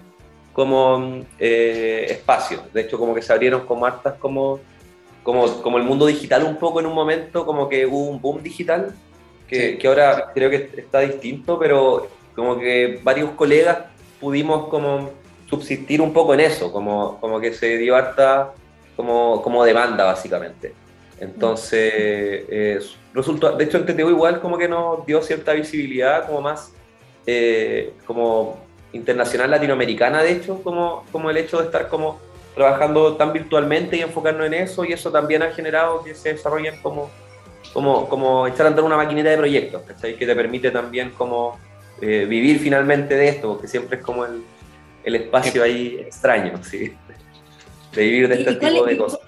como 0.53 1.23
eh, 1.37 2.07
espacios. 2.09 2.61
De 2.73 2.81
hecho, 2.81 2.97
como 2.97 3.13
que 3.13 3.21
se 3.21 3.31
abrieron 3.31 3.65
como 3.65 3.85
hartas 3.85 4.15
como, 4.15 4.59
como, 5.23 5.61
como 5.61 5.77
el 5.77 5.83
mundo 5.83 6.05
digital 6.05 6.43
un 6.43 6.57
poco 6.57 6.79
en 6.79 6.87
un 6.87 6.93
momento, 6.93 7.45
como 7.45 7.69
que 7.69 7.85
hubo 7.85 8.09
un 8.09 8.19
boom 8.21 8.41
digital, 8.41 8.93
que, 9.47 9.77
que 9.77 9.87
ahora 9.87 10.31
creo 10.33 10.49
que 10.49 10.69
está 10.77 10.99
distinto, 10.99 11.57
pero 11.57 12.07
como 12.35 12.59
que 12.59 12.99
varios 13.03 13.31
colegas 13.31 13.79
pudimos 14.19 14.67
como 14.67 15.11
subsistir 15.49 16.01
un 16.01 16.13
poco 16.13 16.33
en 16.33 16.41
eso, 16.41 16.71
como, 16.71 17.19
como 17.19 17.39
que 17.39 17.53
se 17.53 17.77
dio 17.77 17.95
harta 17.95 18.53
como, 18.95 19.41
como 19.41 19.63
demanda 19.63 20.05
básicamente. 20.05 20.73
Entonces, 21.19 21.91
eh, 22.49 22.79
resulta, 23.13 23.51
de 23.51 23.63
hecho 23.63 23.77
en 23.77 23.85
TTU 23.85 24.09
igual 24.09 24.39
como 24.39 24.57
que 24.57 24.67
nos 24.67 25.05
dio 25.05 25.21
cierta 25.21 25.53
visibilidad 25.53 26.25
como 26.25 26.41
más 26.41 26.71
eh, 27.25 27.93
como 28.05 28.59
internacional 28.93 29.51
latinoamericana, 29.51 30.23
de 30.23 30.31
hecho, 30.31 30.63
como, 30.63 31.05
como 31.11 31.29
el 31.29 31.37
hecho 31.37 31.59
de 31.59 31.65
estar 31.65 31.87
como 31.89 32.19
trabajando 32.55 33.15
tan 33.15 33.31
virtualmente 33.33 33.97
y 33.97 34.01
enfocarnos 34.01 34.47
en 34.47 34.55
eso, 34.55 34.83
y 34.83 34.93
eso 34.93 35.11
también 35.11 35.43
ha 35.43 35.51
generado 35.51 36.03
que 36.03 36.15
se 36.15 36.33
desarrollen 36.33 36.81
como, 36.81 37.09
como, 37.73 38.09
como 38.09 38.47
echar 38.47 38.65
a 38.65 38.69
andar 38.69 38.83
una 38.83 38.97
maquinita 38.97 39.29
de 39.29 39.37
proyectos, 39.37 39.83
Que 40.01 40.25
te 40.25 40.35
permite 40.35 40.71
también 40.71 41.11
como 41.11 41.59
eh, 42.01 42.25
vivir 42.27 42.59
finalmente 42.59 43.15
de 43.15 43.29
esto, 43.29 43.53
porque 43.53 43.67
siempre 43.67 43.99
es 43.99 44.03
como 44.03 44.25
el, 44.25 44.41
el 45.03 45.15
espacio 45.15 45.63
ahí 45.63 45.99
extraño, 45.99 46.61
¿sí? 46.63 46.95
De 47.93 48.03
vivir 48.03 48.27
de 48.27 48.35
este 48.35 48.55
tipo 48.55 48.85
de 48.85 48.97
cosas. 48.97 49.19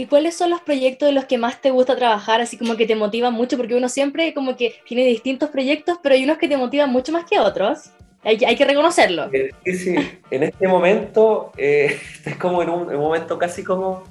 ¿Y 0.00 0.06
cuáles 0.06 0.34
son 0.34 0.48
los 0.48 0.62
proyectos 0.62 1.08
de 1.08 1.12
los 1.12 1.26
que 1.26 1.36
más 1.36 1.60
te 1.60 1.68
gusta 1.70 1.94
trabajar, 1.94 2.40
así 2.40 2.56
como 2.56 2.74
que 2.74 2.86
te 2.86 2.96
motivan 2.96 3.34
mucho? 3.34 3.58
Porque 3.58 3.74
uno 3.74 3.86
siempre 3.86 4.32
como 4.32 4.56
que 4.56 4.76
tiene 4.88 5.04
distintos 5.04 5.50
proyectos, 5.50 5.98
pero 6.02 6.14
hay 6.14 6.24
unos 6.24 6.38
que 6.38 6.48
te 6.48 6.56
motivan 6.56 6.90
mucho 6.90 7.12
más 7.12 7.26
que 7.28 7.38
otros. 7.38 7.90
Hay, 8.24 8.42
hay 8.46 8.56
que 8.56 8.64
reconocerlo. 8.64 9.28
Eh, 9.30 9.50
sí, 9.62 9.74
sí. 9.76 9.94
En 10.30 10.42
este 10.42 10.66
momento, 10.66 11.52
eh, 11.58 12.00
es 12.24 12.36
como 12.36 12.62
en 12.62 12.70
un, 12.70 12.96
momento 12.96 13.38
casi 13.38 13.62
como 13.62 14.04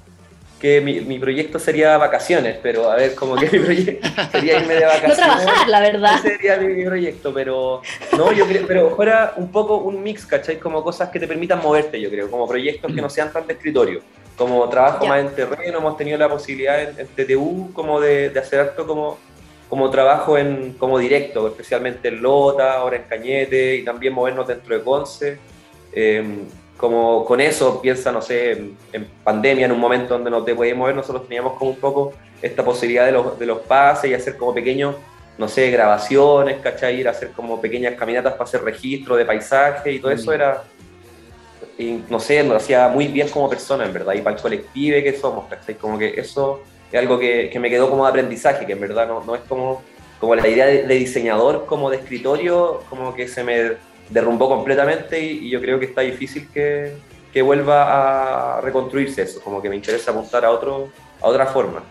que 0.60 0.80
mi, 0.80 1.02
mi, 1.02 1.18
proyecto 1.18 1.58
sería 1.58 1.98
vacaciones, 1.98 2.60
pero 2.62 2.92
a 2.92 2.96
ver, 2.96 3.16
como 3.16 3.36
que 3.36 3.50
mi 3.50 3.58
proyecto 3.58 4.08
sería 4.32 4.60
irme 4.60 4.76
de 4.76 4.86
vacaciones. 4.86 5.18
No 5.18 5.26
trabajar, 5.26 5.70
la 5.70 5.80
verdad. 5.80 6.16
Ese 6.20 6.36
sería 6.36 6.58
mi, 6.58 6.86
proyecto, 6.86 7.34
pero 7.34 7.82
no, 8.16 8.32
yo 8.32 8.46
creo, 8.46 8.68
pero 8.68 8.96
fuera 8.96 9.34
un 9.38 9.52
poco 9.52 9.78
un 9.78 10.04
mix, 10.04 10.28
¿cachai? 10.28 10.60
Como 10.60 10.84
cosas 10.84 11.10
que 11.10 11.20
te 11.20 11.28
permitan 11.28 11.60
moverte, 11.64 12.00
yo 12.00 12.12
creo, 12.12 12.30
como 12.30 12.48
proyectos 12.48 12.94
que 12.94 13.02
no 13.02 13.10
sean 13.10 13.34
tan 13.34 13.48
de 13.48 13.54
escritorio. 13.54 14.04
Como 14.40 14.70
trabajo 14.70 15.06
más 15.06 15.20
en 15.20 15.36
terreno, 15.36 15.80
hemos 15.80 15.98
tenido 15.98 16.18
la 16.18 16.30
posibilidad 16.30 16.82
en, 16.98 17.08
TTU 17.08 17.74
como 17.74 18.00
de, 18.00 18.30
de, 18.30 18.40
hacer 18.40 18.62
acto 18.62 18.88
como, 18.88 19.18
como 19.68 19.90
trabajo 19.90 20.38
en, 20.38 20.76
como 20.80 20.98
directo, 20.98 21.50
especialmente 21.50 22.08
en 22.08 22.22
Lota, 22.22 22.76
ahora 22.76 22.96
en 22.96 23.04
Cañete, 23.04 23.76
y 23.76 23.84
también 23.84 24.14
movernos 24.14 24.48
dentro 24.48 24.78
de 24.78 24.82
Conce. 24.82 25.40
Eh, 25.92 26.24
como 26.78 27.26
con 27.26 27.42
eso, 27.42 27.82
piensa, 27.82 28.14
no 28.14 28.22
sé, 28.22 28.52
en, 28.94 29.08
pandemia, 29.26 29.66
en 29.66 29.74
un 29.74 29.80
momento 29.82 30.14
donde 30.14 30.32
no 30.32 30.42
te 30.42 30.56
podías 30.56 30.78
mover, 30.78 30.96
nosotros 30.96 31.28
teníamos 31.28 31.58
como 31.58 31.72
un 31.72 31.78
poco 31.78 32.14
esta 32.42 32.64
posibilidad 32.64 33.06
de 33.06 33.12
los, 33.12 33.38
de 33.38 33.46
los 33.46 33.60
pases 33.60 34.10
y 34.10 34.14
hacer 34.14 34.38
como 34.38 34.54
pequeños, 34.54 34.96
no 35.38 35.50
sé, 35.50 35.70
grabaciones, 35.70 36.62
¿cachai? 36.62 37.02
Ir 37.02 37.10
a 37.10 37.12
hacer 37.12 37.32
como 37.34 37.60
pequeñas 37.60 37.96
caminatas 37.96 38.32
para 38.32 38.46
hacer 38.46 38.64
registro 38.64 39.18
de 39.18 39.26
paisaje 39.26 39.92
y 39.92 40.00
todo 40.00 40.12
eso 40.12 40.32
mm. 40.32 40.36
era, 40.36 40.64
y, 41.80 42.04
no 42.10 42.20
sé, 42.20 42.44
nos 42.44 42.62
hacía 42.62 42.90
muy 42.90 43.08
bien 43.08 43.30
como 43.30 43.50
persona, 43.50 43.86
en 43.86 43.94
verdad, 43.94 44.14
y 44.14 44.22
para 44.22 44.36
el 44.36 44.42
colectivo 44.42 45.02
que 45.02 45.18
somos, 45.18 45.48
¿cachai? 45.48 45.76
Como 45.76 45.98
que 45.98 46.20
eso 46.20 46.62
es 46.92 47.00
algo 47.00 47.18
que, 47.18 47.50
que 47.50 47.58
me 47.58 47.70
quedó 47.70 47.90
como 47.90 48.04
de 48.04 48.10
aprendizaje, 48.10 48.66
que 48.66 48.74
en 48.74 48.82
verdad 48.82 49.08
no, 49.08 49.24
no 49.24 49.34
es 49.34 49.42
como, 49.48 49.82
como 50.20 50.36
la 50.36 50.46
idea 50.46 50.66
de, 50.66 50.84
diseñador, 50.94 51.66
como 51.66 51.90
de 51.90 51.96
escritorio, 51.98 52.84
como 52.90 53.16
que 53.16 53.30
se 53.30 53.46
me 53.46 53.78
derrumbó 54.10 54.50
completamente 54.50 55.22
y, 55.22 55.50
yo 55.50 55.62
creo 55.62 55.80
que 55.80 55.86
está 55.86 56.02
difícil 56.02 56.50
que, 56.54 56.92
que, 57.32 57.42
vuelva 57.42 58.58
a 58.58 58.62
reconstruirse 58.62 59.22
eso, 59.22 59.40
como 59.40 59.62
que 59.62 59.70
me 59.70 59.78
interesa 59.78 60.12
apuntar 60.12 60.44
a, 60.44 60.52
otro, 60.52 60.90
a 61.22 61.28
otra 61.28 61.46
forma. 61.46 61.82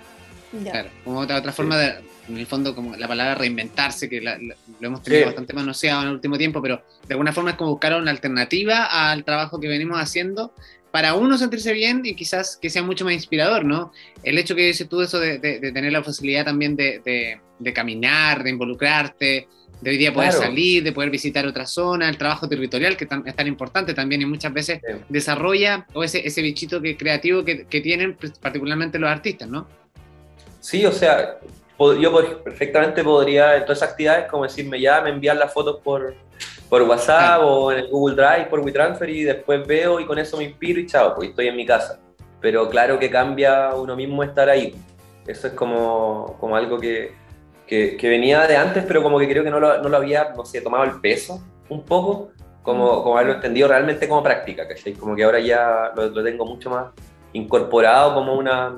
Claro, 0.63 0.89
como 1.05 1.21
otra, 1.21 1.37
otra 1.37 1.53
forma 1.53 1.77
de, 1.77 1.95
en 2.29 2.39
el 2.39 2.47
fondo, 2.47 2.75
como 2.75 2.97
la 2.97 3.09
palabra 3.09 3.35
reinventarse, 3.35 4.09
que 4.09 4.21
lo 4.21 4.33
hemos 4.81 5.03
tenido 5.03 5.27
bastante 5.27 5.53
manoseado 5.53 6.03
en 6.03 6.09
el 6.09 6.15
último 6.15 6.39
tiempo, 6.39 6.63
pero 6.63 6.83
de 7.07 7.15
alguna 7.15 7.33
forma 7.33 7.51
es 7.51 7.57
como 7.57 7.73
buscar 7.73 8.01
una 8.01 8.11
alternativa 8.11 9.11
al 9.11 9.25
trabajo 9.25 9.61
que 9.61 9.69
venimos 9.69 9.99
haciendo 9.99 10.53
para 10.91 11.15
uno 11.15 11.37
sentirse 11.37 11.73
bien 11.73 12.03
y 12.05 12.15
quizás 12.15 12.57
que 12.57 12.71
sea 12.71 12.83
mucho 12.83 13.05
más 13.05 13.15
inspirador, 13.15 13.65
¿no? 13.65 13.93
El 14.23 14.39
hecho 14.39 14.55
que 14.55 14.67
dices 14.67 14.89
tú 14.89 15.03
eso 15.03 15.19
de, 15.19 15.39
de, 15.39 15.73
tener 15.73 15.93
la 15.93 16.03
facilidad 16.03 16.45
también 16.45 16.77
de, 16.77 17.41
de, 17.59 17.73
caminar, 17.73 18.43
de 18.43 18.51
involucrarte, 18.51 19.49
de 19.81 19.91
hoy 19.91 19.97
día 19.97 20.13
poder 20.13 20.33
salir, 20.33 20.83
de 20.83 20.93
poder 20.93 21.11
visitar 21.11 21.47
otra 21.47 21.67
zona, 21.67 22.09
el 22.09 22.17
trabajo 22.17 22.49
territorial 22.49 22.97
que 22.97 23.07
es 23.27 23.37
tan 23.37 23.47
importante 23.47 23.95
también 23.95 24.23
y 24.23 24.27
muchas 24.27 24.53
veces 24.53 24.81
desarrolla 25.09 25.87
o 25.93 26.03
ese, 26.03 26.27
ese 26.27 26.43
bichito 26.43 26.81
que, 26.81 26.97
creativo 26.97 27.45
que, 27.45 27.67
que, 27.67 27.81
tienen 27.81 28.17
pues, 28.17 28.33
particularmente 28.39 28.99
los 28.99 29.11
artistas, 29.11 29.49
¿no? 29.49 29.69
Sí, 30.61 30.85
o 30.85 30.93
sea, 30.93 31.39
yo 32.01 32.43
perfectamente 32.43 33.05
podría 33.05 33.57
en 33.57 33.63
todas 33.63 33.79
esas 33.79 33.91
actividades 33.91 34.29
como 34.31 34.45
decirme 34.45 34.81
ya, 34.81 35.01
me 35.01 35.11
envían 35.11 35.39
las 35.39 35.53
fotos 35.53 35.81
por, 35.83 36.15
por 36.69 36.83
WhatsApp 36.83 37.41
o 37.43 37.73
en 37.73 37.79
el 37.79 37.89
Google 37.89 38.17
Drive, 38.17 38.47
por 38.47 38.61
WeTransfer 38.61 39.09
y 39.09 39.23
después 39.23 39.67
veo 39.67 40.01
y 40.01 40.07
con 40.07 40.19
eso 40.19 40.37
me 40.37 40.45
inspiro 40.45 40.81
y 40.81 40.87
chao, 40.87 41.15
pues 41.15 41.31
estoy 41.31 41.49
en 41.49 41.57
mi 41.57 41.65
casa. 41.65 42.01
Pero 42.41 42.69
claro 42.69 42.99
que 42.99 43.11
cambia 43.11 43.75
uno 43.75 43.97
mismo 43.97 44.23
estar 44.23 44.49
ahí. 44.49 44.75
Eso 45.27 45.49
es 45.49 45.53
como, 45.53 46.37
como 46.41 46.57
algo 46.57 46.79
que, 46.79 47.13
que, 47.67 48.09
venía 48.09 48.47
de 48.47 48.57
antes, 48.57 48.85
pero 48.87 49.03
como 49.03 49.19
que 49.19 49.29
creo 49.29 49.45
que 49.45 49.51
no 49.51 49.61
lo, 49.61 49.83
no 49.83 49.89
lo, 49.89 49.97
había, 49.97 50.33
no 50.37 50.45
sé, 50.45 50.61
tomado 50.61 50.85
el 50.85 51.01
peso 51.01 51.43
un 51.69 51.85
poco, 51.85 52.31
como, 52.63 53.03
como 53.03 53.17
haberlo 53.17 53.35
entendido 53.35 53.69
realmente 53.69 54.09
como 54.09 54.23
práctica, 54.23 54.67
¿cachai? 54.67 54.95
Como 54.95 55.15
que 55.15 55.25
ahora 55.25 55.39
ya 55.39 55.93
lo, 55.95 56.09
lo, 56.09 56.25
tengo 56.25 56.47
mucho 56.47 56.71
más 56.71 56.87
incorporado 57.35 58.15
como 58.15 58.35
una, 58.35 58.75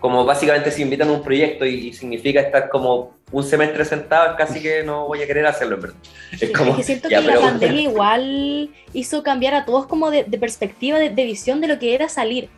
como 0.00 0.24
básicamente 0.24 0.70
si 0.70 0.82
invitan 0.82 1.08
a 1.08 1.12
un 1.12 1.22
proyecto 1.22 1.64
y, 1.64 1.92
significa 1.92 2.40
estar 2.40 2.68
como 2.68 3.14
un 3.32 3.42
semestre 3.42 3.84
sentado, 3.84 4.36
casi 4.36 4.60
que 4.60 4.82
no 4.82 5.06
voy 5.06 5.22
a 5.22 5.26
querer 5.26 5.46
hacerlo, 5.46 5.76
en 5.76 5.82
verdad. 5.82 5.96
Es, 6.40 6.50
como, 6.50 6.76
que 6.76 6.82
siento 6.82 7.08
que 7.08 7.20
la 7.20 7.40
pandemia 7.40 7.80
igual 7.90 8.70
hizo 8.92 9.22
cambiar 9.22 9.54
a 9.54 9.64
todos 9.64 9.86
como 9.86 10.10
de, 10.10 10.24
perspectiva, 10.24 10.98
de, 10.98 11.10
de, 11.10 11.24
visión 11.24 11.60
de 11.60 11.68
lo 11.68 11.78
que 11.78 11.94
era 11.94 12.08
salir. 12.08 12.48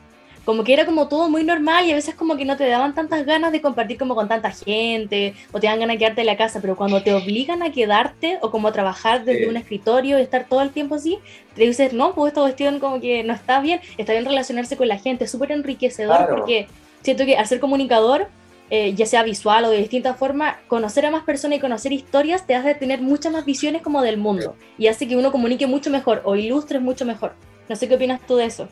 Como 0.45 0.65
que 0.65 0.73
era 0.73 0.87
como 0.87 1.09
todo 1.09 1.29
muy 1.29 1.45
normal 1.45 1.85
y 1.85 1.93
a 1.93 1.95
veces 1.95 2.15
como 2.15 2.39
que 2.39 2.47
no 2.47 2.57
te 2.57 2.67
daban 2.67 2.95
tantas 2.95 3.27
ganas 3.27 3.53
de 3.53 3.61
compartir 3.61 3.99
como 3.99 4.15
con 4.15 4.29
tanta 4.29 4.51
gente 4.51 5.35
o 5.53 5.61
te 5.61 5.67
dan 5.67 5.79
ganas 5.79 5.95
de 5.95 5.99
quedarte 5.99 6.23
en 6.23 6.27
la 6.27 6.39
casa, 6.39 6.63
pero 6.63 6.75
cuando 6.75 7.03
te 7.03 7.13
obligan 7.13 7.63
a 7.63 7.71
quedarte 7.71 8.39
o 8.41 8.51
como 8.51 8.69
a 8.69 8.73
trabajar 8.73 9.27
desde 9.27 9.47
un 9.47 9.59
escritorio 9.59 10.19
y 10.19 10.23
estar 10.23 10.47
todo 10.49 10.63
el 10.63 10.71
tiempo 10.71 10.95
así, 10.95 11.19
te 11.55 11.65
dices, 11.65 11.93
no, 11.93 12.15
pues 12.15 12.31
esta 12.31 12.41
cuestión 12.41 12.81
como 12.81 12.99
que 12.99 13.23
no 13.25 13.35
está 13.35 13.61
bien, 13.61 13.81
está 13.99 14.15
bien 14.15 14.25
relacionarse 14.25 14.79
con 14.79 14.89
la 14.89 14.99
gente, 14.99 15.25
es 15.25 15.31
súper 15.31 15.53
enriquecedor 15.53 16.27
porque 16.31 16.67
siento 17.09 17.25
que 17.25 17.39
al 17.39 17.47
ser 17.47 17.59
comunicador, 17.59 18.27
eh, 18.69 18.93
ya 18.93 19.07
sea 19.07 19.23
visual 19.23 19.65
o 19.65 19.71
de 19.71 19.79
distinta 19.79 20.13
forma, 20.13 20.59
conocer 20.69 21.07
a 21.07 21.11
más 21.11 21.25
personas 21.25 21.57
y 21.57 21.61
conocer 21.61 21.91
historias 21.91 22.47
te 22.47 22.55
hace 22.55 22.75
tener 22.75 23.01
muchas 23.01 23.33
más 23.33 23.47
visiones 23.47 23.81
como 23.81 24.03
del 24.03 24.19
mundo 24.19 24.57
y 24.77 24.89
hace 24.89 25.09
que 25.09 25.17
uno 25.17 25.33
comunique 25.33 25.67
mucho 25.67 25.89
mejor 25.89 26.21
o 26.25 26.37
ilustres 26.37 26.83
mucho 26.83 27.07
mejor. 27.07 27.33
No 27.67 27.77
sé 27.77 27.89
qué 27.89 27.95
opinas 27.95 28.21
tú 28.27 28.37
de 28.37 28.45
eso. 28.45 28.69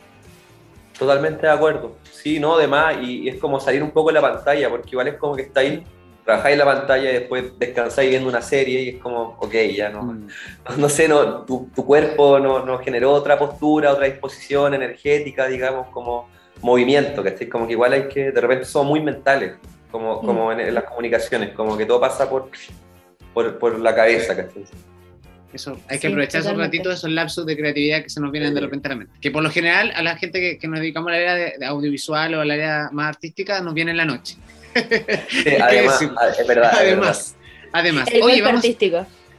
Totalmente 0.99 1.47
de 1.47 1.51
acuerdo. 1.51 1.95
Sí, 2.11 2.39
no, 2.39 2.57
además, 2.57 2.97
y, 3.01 3.23
y, 3.23 3.29
es 3.29 3.37
como 3.37 3.59
salir 3.59 3.81
un 3.81 3.89
poco 3.89 4.09
de 4.09 4.13
la 4.13 4.21
pantalla, 4.21 4.69
porque 4.69 4.89
igual 4.91 5.07
es 5.07 5.15
como 5.15 5.35
que 5.35 5.41
estáis, 5.41 5.79
trabajáis 6.23 6.53
en 6.53 6.59
la 6.59 6.65
pantalla 6.65 7.09
y 7.09 7.13
después 7.13 7.57
descansáis 7.57 8.11
viendo 8.11 8.29
una 8.29 8.43
serie 8.43 8.81
y 8.83 8.89
es 8.89 9.01
como, 9.01 9.35
ok, 9.39 9.53
ya 9.75 9.89
no, 9.89 10.03
mm. 10.03 10.27
no, 10.77 10.89
sé, 10.89 11.07
no, 11.07 11.41
tu, 11.41 11.71
tu 11.75 11.83
cuerpo 11.83 12.37
no, 12.37 12.63
no, 12.63 12.77
generó 12.77 13.13
otra 13.13 13.39
postura, 13.39 13.93
otra 13.93 14.05
disposición 14.05 14.75
energética, 14.75 15.47
digamos, 15.47 15.87
como 15.87 16.36
movimiento, 16.61 17.23
que 17.23 17.49
Como 17.49 17.67
que 17.67 17.73
igual 17.73 17.93
hay 17.93 18.07
que, 18.07 18.31
de 18.31 18.41
repente 18.41 18.65
somos 18.65 18.89
muy 18.89 19.01
mentales, 19.01 19.55
como, 19.91 20.21
mm. 20.21 20.25
como 20.25 20.51
en, 20.51 20.73
las 20.73 20.83
comunicaciones, 20.83 21.53
como 21.53 21.77
que 21.77 21.85
todo 21.85 21.99
pasa 21.99 22.29
por, 22.29 22.49
por, 23.33 23.57
por 23.59 23.79
la 23.79 23.95
cabeza, 23.95 24.35
¿cachai? 24.35 24.65
Eso, 25.53 25.79
hay 25.87 25.97
que 25.97 26.07
aprovechar 26.07 26.41
esos 26.41 26.57
ratitos, 26.57 26.93
esos 26.93 27.09
lapsos 27.09 27.45
de 27.45 27.55
creatividad 27.55 28.03
que 28.03 28.09
se 28.09 28.19
nos 28.19 28.31
vienen 28.31 28.53
de 28.53 28.59
repente 28.59 28.89
a 28.89 28.91
la 28.91 28.95
mente. 28.97 29.13
Que 29.21 29.31
por 29.31 29.41
lo 29.41 29.49
general 29.49 29.93
a 29.95 30.03
la 30.03 30.17
gente 30.17 30.59
que, 30.59 30.67
nos 30.67 30.79
dedicamos 30.79 31.09
al 31.09 31.15
área 31.15 31.35
de, 31.57 31.65
audiovisual 31.65 32.33
o 32.35 32.41
al 32.41 32.51
área 32.51 32.89
más 32.91 33.07
artística 33.07 33.61
nos 33.61 33.73
viene 33.73 33.91
en 33.91 33.97
la 33.97 34.05
noche. 34.05 34.35
además, 34.75 36.01
es 36.39 36.47
verdad. 36.47 36.71
Además, 36.77 37.35
además. 37.71 38.09
Oye, 38.21 38.41
vamos, 38.41 38.61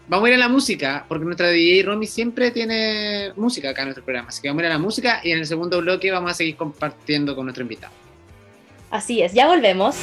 vamos 0.08 0.26
a 0.26 0.28
ir 0.28 0.34
a 0.34 0.38
la 0.38 0.48
música, 0.48 1.04
porque 1.08 1.24
nuestra 1.24 1.48
DJ 1.48 1.82
Romy 1.84 2.06
siempre 2.06 2.50
tiene 2.50 3.32
música 3.36 3.70
acá 3.70 3.82
en 3.82 3.88
nuestro 3.88 4.04
programa. 4.04 4.28
Así 4.28 4.42
que 4.42 4.48
vamos 4.48 4.62
a 4.62 4.66
ir 4.66 4.72
a 4.72 4.74
la 4.74 4.80
música 4.80 5.20
y 5.22 5.32
en 5.32 5.38
el 5.38 5.46
segundo 5.46 5.80
bloque 5.80 6.10
vamos 6.10 6.30
a 6.30 6.34
seguir 6.34 6.56
compartiendo 6.56 7.36
con 7.36 7.46
nuestro 7.46 7.62
invitado. 7.62 7.92
Así 8.90 9.22
es, 9.22 9.34
ya 9.34 9.46
volvemos. 9.46 9.96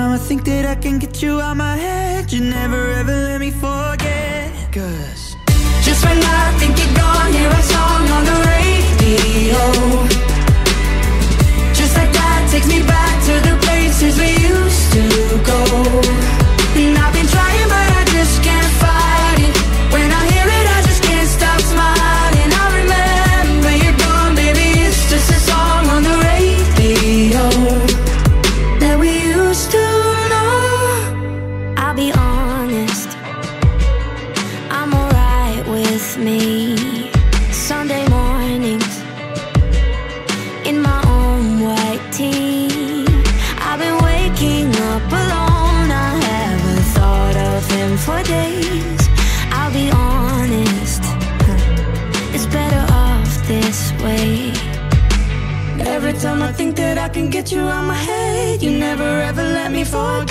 Time 0.00 0.12
I 0.12 0.18
think 0.18 0.44
that 0.44 0.64
I 0.64 0.76
can 0.76 0.98
get 0.98 1.20
you 1.20 1.42
out 1.42 1.58
my 1.58 1.76
head, 1.76 2.32
you 2.32 2.40
never 2.40 2.90
ever 3.00 3.16
let 3.28 3.38
me 3.38 3.50
forget. 3.50 4.50
Cause 4.72 5.36
just 5.84 6.02
when 6.06 6.18
I 6.40 6.44
think 6.58 6.72
you're 6.80 6.96
gone, 6.96 7.30
hear 7.38 7.50
a 7.50 7.62
song 7.74 8.02
on 8.16 8.22
the 8.30 8.38
radio. 8.52 9.62
Just 11.78 11.94
like 11.98 12.12
that 12.18 12.48
takes 12.50 12.68
me 12.74 12.80
back 12.94 13.16
to 13.28 13.34
the 13.48 13.54
places 13.66 14.18
we 14.18 14.30
used 14.54 14.86
to 14.96 15.04
go 15.50 16.39
forget 59.90 60.29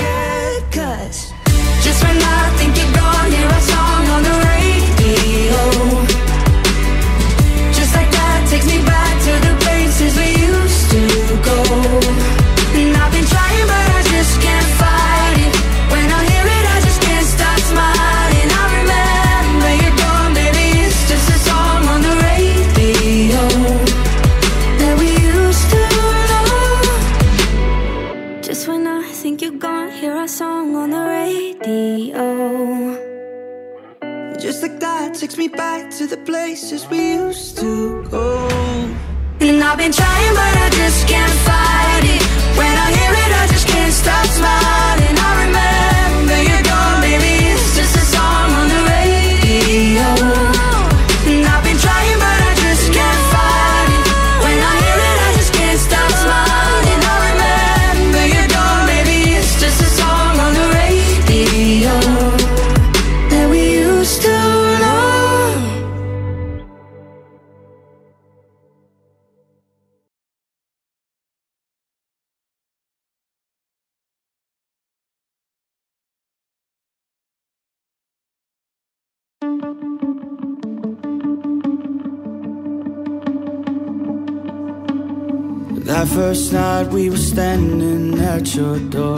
That 85.89 86.07
first 86.07 86.53
night 86.53 86.89
we 86.89 87.09
were 87.09 87.17
standing 87.17 88.19
at 88.19 88.53
your 88.53 88.77
door. 88.77 89.17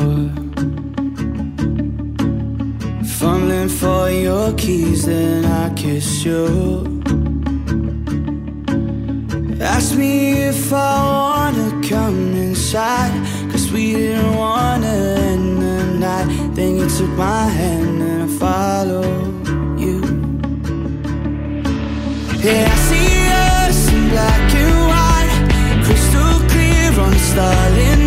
Fumbling 3.20 3.68
for 3.68 4.10
your 4.10 4.54
keys, 4.54 5.06
then 5.06 5.44
I 5.44 5.74
kissed 5.74 6.24
you. 6.24 7.04
Asked 9.60 9.98
me 9.98 10.32
if 10.48 10.72
I 10.72 10.96
wanna 11.18 11.70
come 11.90 12.34
inside 12.36 13.20
Cause 13.52 13.70
we 13.70 13.92
didn't 13.92 14.38
wanna 14.38 14.96
end 15.28 15.62
the 15.62 15.84
night. 16.00 16.56
Then 16.56 16.78
you 16.78 16.88
took 16.88 17.10
my 17.10 17.48
hand 17.60 18.02
and 18.02 18.24
I 18.24 18.28
followed 18.40 19.48
you. 19.78 20.00
Yeah, 22.40 22.81
Stalin. 27.32 28.01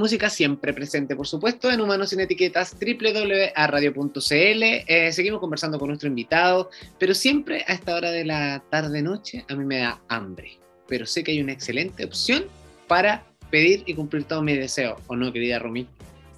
Música 0.00 0.30
siempre 0.30 0.72
presente, 0.72 1.14
por 1.14 1.26
supuesto, 1.26 1.70
en 1.70 1.80
Humanos 1.80 2.10
Sin 2.10 2.20
Etiquetas, 2.20 2.74
www.radio.cl. 2.74 4.22
Eh, 4.32 5.12
seguimos 5.12 5.40
conversando 5.40 5.78
con 5.78 5.88
nuestro 5.88 6.08
invitado, 6.08 6.70
pero 6.98 7.14
siempre 7.14 7.64
a 7.68 7.74
esta 7.74 7.94
hora 7.94 8.10
de 8.10 8.24
la 8.24 8.64
tarde-noche 8.70 9.44
a 9.48 9.54
mí 9.54 9.64
me 9.64 9.78
da 9.78 10.00
hambre. 10.08 10.58
Pero 10.88 11.06
sé 11.06 11.22
que 11.22 11.32
hay 11.32 11.40
una 11.40 11.52
excelente 11.52 12.04
opción 12.04 12.46
para 12.88 13.24
pedir 13.50 13.82
y 13.86 13.94
cumplir 13.94 14.24
todos 14.24 14.42
mis 14.42 14.58
deseos, 14.58 15.00
¿o 15.06 15.14
no, 15.14 15.32
querida 15.32 15.58
Romy? 15.58 15.86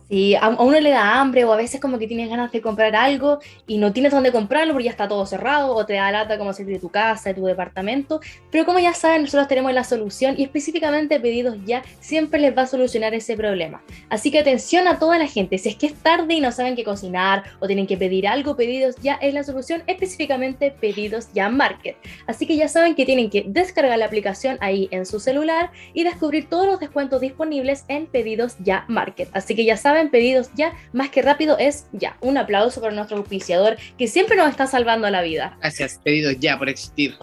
Sí, 0.08 0.34
a, 0.34 0.48
uno 0.48 0.78
le 0.78 0.90
da 0.90 1.20
hambre 1.20 1.44
o 1.44 1.52
a 1.52 1.56
veces 1.56 1.80
como 1.80 1.98
que 1.98 2.06
tienes 2.06 2.28
ganas 2.28 2.52
de 2.52 2.60
comprar 2.60 2.94
algo 2.94 3.38
y 3.66 3.78
no 3.78 3.92
tienes 3.92 4.12
dónde 4.12 4.30
comprarlo 4.30 4.72
porque 4.72 4.84
ya 4.84 4.90
está 4.90 5.08
todo 5.08 5.24
cerrado 5.26 5.74
o 5.74 5.86
te 5.86 5.94
da 5.94 6.10
lata 6.10 6.38
como 6.38 6.52
salir 6.52 6.74
de 6.74 6.80
tu 6.80 6.90
casa, 6.90 7.30
de 7.30 7.34
tu 7.34 7.46
departamento. 7.46 8.20
Pero 8.50 8.66
como 8.66 8.78
ya 8.78 8.92
saben, 8.92 9.22
nosotros 9.22 9.48
tenemos 9.48 9.72
la 9.72 9.84
solución 9.84 10.34
y 10.36 10.44
específicamente 10.44 11.20
Pedidos 11.20 11.56
Ya 11.64 11.82
siempre 12.00 12.40
les 12.40 12.56
va 12.56 12.62
a 12.62 12.66
solucionar 12.66 13.14
ese 13.14 13.36
problema. 13.36 13.82
Así 14.10 14.30
que 14.30 14.40
atención 14.40 14.86
a 14.88 14.98
toda 14.98 15.18
la 15.18 15.26
gente, 15.26 15.58
si 15.58 15.70
es 15.70 15.76
que 15.76 15.86
es 15.86 15.94
tarde 15.94 16.34
y 16.34 16.40
no 16.40 16.52
saben 16.52 16.76
qué 16.76 16.84
cocinar 16.84 17.44
o 17.60 17.66
tienen 17.66 17.86
que 17.86 17.96
pedir 17.96 18.26
algo, 18.26 18.56
Pedidos 18.56 18.96
Ya 18.96 19.14
es 19.14 19.32
la 19.32 19.44
solución, 19.44 19.82
específicamente 19.86 20.70
Pedidos 20.70 21.32
Ya 21.32 21.48
Market. 21.48 21.96
Así 22.26 22.46
que 22.46 22.56
ya 22.56 22.68
saben 22.68 22.94
que 22.94 23.06
tienen 23.06 23.30
que 23.30 23.44
descargar 23.46 23.98
la 23.98 24.06
aplicación 24.06 24.58
ahí 24.60 24.88
en 24.90 25.06
su 25.06 25.20
celular 25.20 25.70
y 25.94 26.04
descubrir 26.04 26.48
todos 26.48 26.66
los 26.66 26.80
descuentos 26.80 27.20
disponibles 27.20 27.84
en 27.88 28.06
Pedidos 28.06 28.56
Ya 28.58 28.84
Market. 28.88 29.28
Así 29.32 29.54
que 29.54 29.64
ya 29.64 29.76
saben, 29.76 29.91
Pedidos 30.10 30.50
Ya, 30.56 30.72
más 30.92 31.10
que 31.10 31.22
rápido 31.22 31.56
es 31.58 31.86
ya. 31.92 32.16
Un 32.20 32.38
aplauso 32.38 32.80
para 32.80 32.92
nuestro 32.94 33.16
auspiciador 33.18 33.76
que 33.98 34.08
siempre 34.08 34.36
nos 34.36 34.50
está 34.50 34.66
salvando 34.66 35.08
la 35.10 35.22
vida. 35.22 35.56
Gracias, 35.60 36.00
pedidos 36.02 36.36
ya 36.40 36.58
por 36.58 36.68
existir 36.68 37.14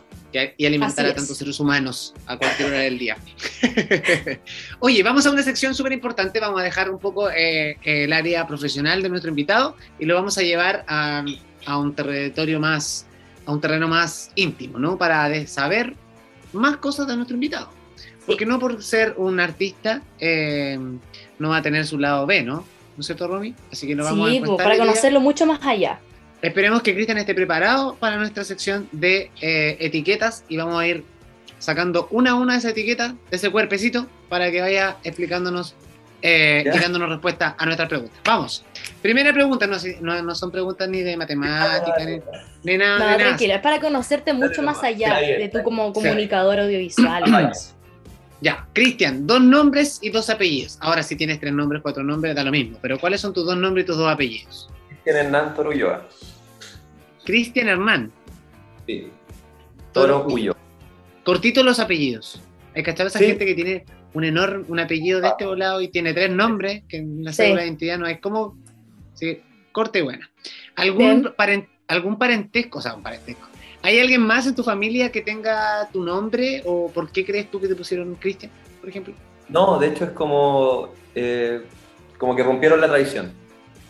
y- 0.58 0.66
alimentar 0.66 1.06
a 1.06 1.16
tantos 1.16 1.38
seres 1.38 1.60
humanos 1.60 2.14
a 2.28 2.38
cualquier 2.38 2.70
hora 2.70 2.80
del 2.80 3.00
día. 3.00 3.18
Oye, 4.80 5.04
vamos 5.04 5.26
a 5.26 5.32
una 5.32 5.44
sección 5.44 5.74
súper 5.76 5.92
importante. 5.94 6.40
Vamos 6.40 6.60
a 6.62 6.64
dejar 6.64 6.90
un 6.90 7.00
poco 7.00 7.30
eh, 7.32 7.78
el 7.84 8.14
área 8.14 8.46
profesional 8.48 9.02
de 9.02 9.10
nuestro 9.10 9.30
invitado 9.30 9.76
y 10.00 10.06
lo 10.06 10.16
vamos 10.16 10.38
a 10.38 10.42
llevar 10.42 10.86
a, 10.88 11.24
a 11.66 11.78
un 11.78 11.94
territorio 11.96 12.60
más, 12.60 13.06
a 13.46 13.52
un 13.52 13.62
terreno 13.62 13.88
más 13.88 14.32
íntimo, 14.36 14.80
¿no? 14.80 14.98
Para 14.98 15.46
saber 15.48 15.96
más 16.54 16.78
cosas 16.78 17.08
de 17.08 17.16
nuestro 17.16 17.36
invitado. 17.36 17.72
Porque 18.26 18.46
no 18.46 18.60
por 18.60 18.84
ser 18.84 19.16
un 19.18 19.40
artista 19.40 20.04
eh, 20.20 20.78
no 21.40 21.50
va 21.50 21.58
a 21.58 21.62
tener 21.62 21.86
su 21.88 21.98
lado 21.98 22.26
B, 22.26 22.44
¿no? 22.44 22.56
¿No 22.56 22.66
es 23.02 23.06
cierto, 23.06 23.28
Romy? 23.28 23.56
Así 23.72 23.88
que 23.88 23.96
lo 23.96 24.04
vamos 24.04 24.30
a 24.30 24.32
Sí, 24.32 24.42
po, 24.42 24.58
para 24.58 24.78
conocerlo 24.78 25.20
mucho 25.22 25.46
más 25.46 25.60
allá. 25.66 26.00
Esperemos 26.42 26.82
que 26.82 26.94
Cristian 26.94 27.18
esté 27.18 27.34
preparado 27.34 27.96
para 27.96 28.18
nuestra 28.18 28.44
sección 28.44 28.88
de 28.92 29.32
eh, 29.42 29.78
etiquetas 29.80 30.44
y 30.50 30.58
vamos 30.58 30.80
a 30.80 30.88
ir 30.88 31.04
sacando 31.58 32.08
una 32.12 32.32
a 32.32 32.36
una 32.36 32.54
de 32.54 32.60
esas 32.60 32.72
etiquetas, 32.72 33.14
de 33.30 33.36
ese 33.38 33.50
cuerpecito, 33.50 34.08
para 34.30 34.50
que 34.52 34.62
vaya 34.62 34.98
explicándonos 35.04 35.76
eh, 36.22 36.64
y 36.66 36.80
dándonos 36.80 37.10
respuesta 37.10 37.56
a 37.58 37.66
nuestras 37.66 37.88
preguntas. 37.90 38.18
Vamos. 38.26 38.66
Primera 39.02 39.32
pregunta, 39.34 39.68
no, 39.68 39.80
sé- 39.80 39.98
no, 40.02 40.22
no 40.22 40.36
son 40.36 40.52
preguntas 40.52 40.88
ni 40.90 41.02
de 41.02 41.16
matemática, 41.18 41.96
ni, 42.06 42.20
ni 42.64 42.78
nada. 42.78 43.00
No, 43.00 43.06
de 43.06 43.12
nada. 43.12 43.18
tranquila, 43.18 43.56
es 43.56 43.62
para 43.62 43.80
conocerte 43.80 44.34
mucho 44.34 44.62
más 44.62 44.84
allá 44.84 45.18
de 45.20 45.50
tú 45.52 45.64
como 45.64 45.88
Sí. 45.88 45.94
comunicador 45.94 46.60
audiovisual. 46.60 47.24
Ya, 48.42 48.68
Cristian, 48.74 49.28
dos 49.28 49.42
nombres 49.42 50.00
y 50.02 50.10
dos 50.10 50.30
apellidos. 50.30 50.78
Ahora 50.82 51.04
si 51.04 51.16
tienes 51.16 51.40
tres 51.40 51.52
nombres, 51.54 51.82
cuatro 51.82 52.04
nombres, 52.04 52.36
da 52.36 52.44
lo 52.44 52.52
mismo. 52.52 52.78
Pero 52.82 52.98
¿cuáles 53.00 53.20
son 53.22 53.34
tus 53.34 53.46
dos 53.46 53.58
nombres 53.58 53.84
y 53.84 53.88
tus 53.88 53.98
dos 53.98 54.08
apellidos? 54.12 54.70
Cristian 54.90 55.18
Hernán 55.26 55.56
Toro 55.56 55.70
Ulloa. 55.72 56.08
Cristian 57.26 57.68
Hernán. 57.68 58.12
Sí. 58.88 59.10
Toro 59.94 60.26
Ulloa. 60.26 60.56
Cortito 61.24 61.64
los 61.64 61.80
apellidos. 61.80 62.42
Hay 62.76 62.84
que 62.84 62.92
esa 62.92 63.10
Sí. 63.10 63.26
gente 63.26 63.46
que 63.46 63.56
tiene 63.56 63.86
un 64.14 64.24
enorme, 64.24 64.66
un 64.68 64.80
apellido 64.80 65.20
de 65.22 65.28
este 65.28 65.46
volado 65.46 65.82
y 65.82 65.90
tiene 65.90 66.14
tres 66.14 66.32
nombres, 66.32 66.84
que 66.88 66.98
en 66.98 67.24
la 67.24 67.32
Sí. 67.32 67.44
cédula 67.44 67.62
de 67.62 67.68
identidad 67.68 67.98
no 68.00 68.06
hay 68.06 68.20
como. 68.20 68.58
Sí, 69.16 69.42
corte 69.72 70.00
y 70.00 70.02
buena. 70.04 70.30
¿Algún, 70.76 71.26
paren- 71.38 71.68
¿Algún 71.88 72.18
parentesco? 72.18 72.80
O 72.80 72.82
sea, 72.82 72.94
un 72.96 73.04
parentesco. 73.04 73.48
¿Hay 73.82 74.00
alguien 74.00 74.22
más 74.22 74.46
en 74.46 74.56
tu 74.56 74.64
familia 74.64 75.12
que 75.12 75.22
tenga 75.22 75.88
tu 75.92 76.04
nombre? 76.04 76.62
¿O 76.66 76.90
por 76.92 77.12
qué 77.12 77.26
crees 77.26 77.50
tú 77.50 77.60
que 77.62 77.68
te 77.68 77.76
pusieron 77.76 78.16
Cristian, 78.16 78.52
por 78.82 78.90
ejemplo? 78.90 79.14
No, 79.48 79.80
de 79.80 79.88
hecho 79.88 80.04
es 80.06 80.12
como, 80.12 80.90
eh, 81.16 81.62
como 82.18 82.36
que 82.36 82.44
rompieron 82.44 82.82
la 82.82 82.88
tradición. 82.88 83.32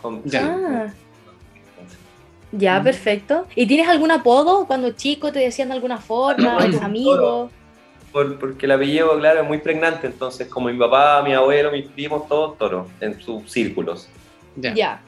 Con- 0.00 0.22
Ya. 0.24 0.42
Ah, 0.46 0.92
ya, 2.52 2.80
Mm. 2.80 2.84
perfecto. 2.84 3.46
¿Y 3.54 3.66
tienes 3.66 3.88
algún 3.88 4.10
apodo 4.10 4.66
cuando 4.66 4.92
chico 4.92 5.32
te 5.32 5.40
decían 5.40 5.68
de 5.68 5.74
alguna 5.74 5.98
forma, 5.98 6.56
o 6.56 6.64
tus 6.66 6.80
amigos? 6.80 7.50
Por- 8.12 8.38
porque 8.38 8.66
el 8.66 8.72
apellido, 8.72 9.16
claro, 9.18 9.42
es 9.42 9.46
muy 9.46 9.58
pregnante, 9.58 10.06
entonces 10.08 10.48
como 10.48 10.68
mi 10.68 10.78
papá, 10.78 11.22
mi 11.22 11.32
abuelo, 11.32 11.70
mis 11.70 11.86
primos, 11.88 12.26
todos 12.26 12.58
toros, 12.58 12.88
en 13.00 13.20
sus 13.20 13.50
círculos. 13.50 14.08
Ya. 14.56 14.74
Ya, 14.74 15.02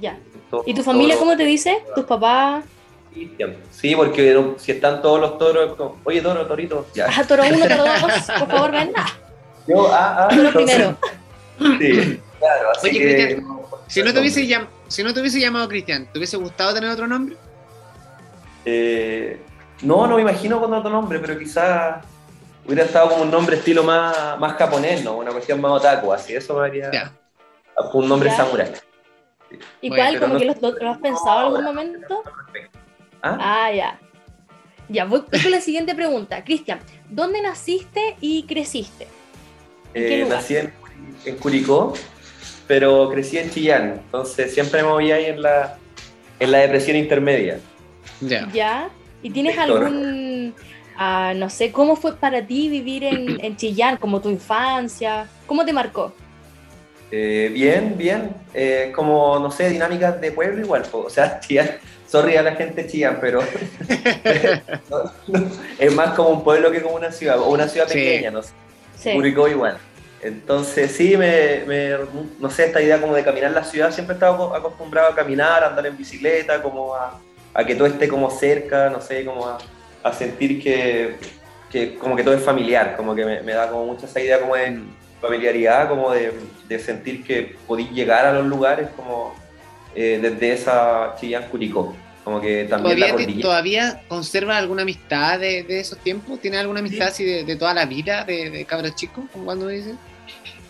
ya. 0.00 0.18
¿Y 0.66 0.74
tu 0.74 0.82
familia 0.82 1.16
cómo 1.16 1.36
te 1.36 1.44
dice? 1.44 1.78
¿Tus 1.94 2.04
papás? 2.04 2.64
Cristian. 3.12 3.56
Sí, 3.70 3.94
porque 3.96 4.32
no- 4.34 4.54
si 4.58 4.72
están 4.72 5.02
todos 5.02 5.20
los 5.20 5.38
toros, 5.38 5.74
como, 5.76 5.98
oye, 6.04 6.20
toro, 6.20 6.46
torito, 6.46 6.86
ya. 6.94 7.06
Ah, 7.08 7.24
toro 7.26 7.42
uno, 7.44 7.58
toro 7.68 7.76
dos, 7.84 8.00
por 8.38 8.48
favor, 8.50 8.70
ven. 8.70 8.92
Ah, 8.96 9.06
Yo, 9.66 9.88
ah, 9.92 10.16
ah, 10.24 10.28
toro 10.28 10.48
entonces- 10.48 10.76
primero. 10.76 10.98
Sí, 11.78 12.20
claro, 12.38 12.70
así 12.74 12.88
Oye, 12.88 12.98
que... 12.98 13.04
Cristian, 13.14 13.46
Si 13.88 14.02
no, 14.02 14.12
te 14.14 14.20
hubiese 14.20 14.42
llam- 14.46 14.68
si 14.88 15.02
no 15.02 15.12
te 15.12 15.20
hubiese 15.20 15.40
llamado 15.40 15.68
Cristian, 15.68 16.06
¿te 16.12 16.18
hubiese 16.18 16.36
gustado 16.36 16.72
tener 16.72 16.90
otro 16.90 17.06
nombre? 17.06 17.36
Eh, 18.64 19.40
no, 19.82 20.06
no 20.06 20.16
me 20.16 20.22
imagino 20.22 20.60
con 20.60 20.72
otro 20.72 20.90
nombre, 20.90 21.18
pero 21.18 21.38
quizás 21.38 22.04
hubiera 22.64 22.84
estado 22.84 23.10
como 23.10 23.22
un 23.22 23.30
nombre 23.30 23.56
estilo 23.56 23.82
más, 23.82 24.38
más 24.38 24.54
japonés, 24.54 25.02
¿no? 25.04 25.16
Una 25.16 25.30
cuestión 25.32 25.60
más 25.60 25.72
otaku, 25.72 26.12
así, 26.12 26.34
eso 26.34 26.54
me 26.58 26.66
haría 26.66 26.90
Ya. 26.92 27.12
un 27.92 28.08
nombre 28.08 28.30
samurai. 28.30 28.72
¿Y 29.80 29.88
cuál? 29.88 30.20
¿Como 30.20 30.34
no- 30.34 30.38
que 30.38 30.44
lo, 30.46 30.54
lo- 30.60 30.72
lo 30.78 30.90
has 30.90 30.98
pensado 30.98 31.40
en 31.40 31.46
algún 31.46 31.64
momento? 31.64 32.22
¿Ah? 33.22 33.36
Ah, 33.40 33.72
ya. 33.72 33.98
Ya, 34.88 35.04
voy 35.04 35.22
con 35.22 35.50
la 35.50 35.60
siguiente 35.60 35.94
pregunta. 35.94 36.42
Cristian, 36.44 36.80
¿dónde 37.08 37.40
naciste 37.42 38.16
y 38.20 38.42
creciste? 38.44 39.06
¿En 39.94 40.02
qué 40.02 40.14
Eh, 40.16 40.22
lugar? 40.24 40.38
nací 40.38 40.56
en, 40.56 40.72
en 41.24 41.36
Curicó, 41.36 41.94
pero 42.66 43.08
crecí 43.10 43.38
en 43.38 43.50
Chillán, 43.50 44.00
entonces 44.04 44.52
siempre 44.52 44.82
me 44.82 44.88
moví 44.88 45.12
ahí 45.12 45.26
en 45.26 45.42
la, 45.42 45.76
en 46.40 46.50
la 46.50 46.58
depresión 46.58 46.96
intermedia. 46.96 47.60
Ya. 48.20 48.48
¿Ya? 48.52 48.90
¿Y 49.22 49.30
tienes 49.30 49.56
algún, 49.58 50.54
ah, 50.96 51.32
no 51.36 51.50
sé, 51.50 51.70
cómo 51.72 51.94
fue 51.94 52.16
para 52.16 52.44
ti 52.46 52.68
vivir 52.68 53.04
en, 53.04 53.42
en 53.44 53.56
Chillán, 53.56 53.96
como 53.96 54.20
tu 54.20 54.28
infancia? 54.30 55.26
¿Cómo 55.46 55.64
te 55.64 55.72
marcó? 55.72 56.12
Eh, 57.12 57.50
bien, 57.52 57.96
bien, 57.98 58.30
eh, 58.54 58.92
como, 58.94 59.38
no 59.38 59.50
sé, 59.50 59.68
dinámicas 59.68 60.20
de 60.20 60.30
pueblo 60.32 60.60
igual, 60.60 60.84
o 60.92 61.10
sea, 61.10 61.38
Chillán, 61.46 61.70
sorry 62.10 62.36
a 62.36 62.42
la 62.42 62.52
gente 62.56 62.86
Chillán, 62.86 63.18
pero 63.20 63.40
no, 64.90 65.12
no, 65.38 65.50
es 65.78 65.94
más 65.94 66.10
como 66.14 66.30
un 66.30 66.44
pueblo 66.44 66.70
que 66.70 66.82
como 66.82 66.96
una 66.96 67.12
ciudad, 67.12 67.38
o 67.38 67.50
una 67.50 67.68
ciudad 67.68 67.86
Sí. 67.88 67.94
pequeña, 67.94 68.30
no 68.30 68.42
sé. 68.42 68.52
Sí. 68.98 69.12
Curicó 69.12 69.48
igual. 69.48 69.78
Entonces, 70.22 70.90
sí, 70.92 71.16
me, 71.16 71.62
me- 71.66 71.94
no 72.38 72.50
sé, 72.50 72.66
esta 72.66 72.82
idea 72.82 73.00
como 73.00 73.14
de 73.14 73.24
caminar 73.24 73.52
la 73.52 73.64
ciudad, 73.64 73.90
siempre 73.92 74.14
he 74.14 74.16
estado 74.16 74.34
aco- 74.34 74.54
acostumbrado 74.56 75.08
a 75.12 75.14
caminar, 75.14 75.62
a 75.64 75.68
andar 75.68 75.86
en 75.86 75.96
bicicleta, 75.96 76.60
como 76.62 76.94
a, 76.94 77.18
a 77.54 77.64
que 77.64 77.74
todo 77.74 77.86
esté 77.86 78.08
como 78.08 78.30
cerca, 78.30 78.90
no 78.90 79.00
sé, 79.00 79.24
como 79.24 79.46
a, 79.46 79.58
a 80.02 80.12
sentir 80.12 80.62
que, 80.62 81.16
que 81.70 81.94
como 81.96 82.16
que 82.16 82.22
todo 82.24 82.34
es 82.34 82.42
familiar, 82.42 82.96
como 82.96 83.14
que 83.14 83.24
me, 83.24 83.40
me 83.42 83.52
da 83.54 83.70
como 83.70 83.86
mucha 83.86 84.04
esa 84.06 84.20
idea 84.20 84.40
como 84.40 84.56
de 84.56 84.80
familiaridad, 85.22 85.88
como 85.88 86.10
de, 86.12 86.32
de 86.68 86.78
sentir 86.78 87.24
que 87.24 87.56
podéis 87.66 87.90
llegar 87.92 88.26
a 88.26 88.32
los 88.32 88.44
lugares 88.46 88.88
como 88.96 89.34
eh, 89.94 90.18
desde 90.20 90.52
esa 90.52 91.14
Chillán 91.18 91.44
Curicó. 91.50 91.94
Como 92.24 92.40
que 92.40 92.64
también 92.64 93.00
la 93.00 93.06
¿Todavía, 93.06 93.10
cordillera. 93.12 93.42
¿Todavía 93.42 94.02
conserva 94.08 94.56
alguna 94.58 94.82
amistad 94.82 95.38
de, 95.40 95.62
de 95.64 95.80
esos 95.80 95.98
tiempos? 95.98 96.38
¿Tiene 96.40 96.58
alguna 96.58 96.80
amistad 96.80 97.08
así 97.08 97.24
de, 97.24 97.44
de 97.44 97.56
toda 97.56 97.72
la 97.74 97.86
vida 97.86 98.24
de, 98.24 98.50
de 98.50 98.64
cabros 98.66 98.94
chicos? 98.94 99.24
como 99.32 99.46
cuando 99.46 99.66
dicen? 99.68 99.98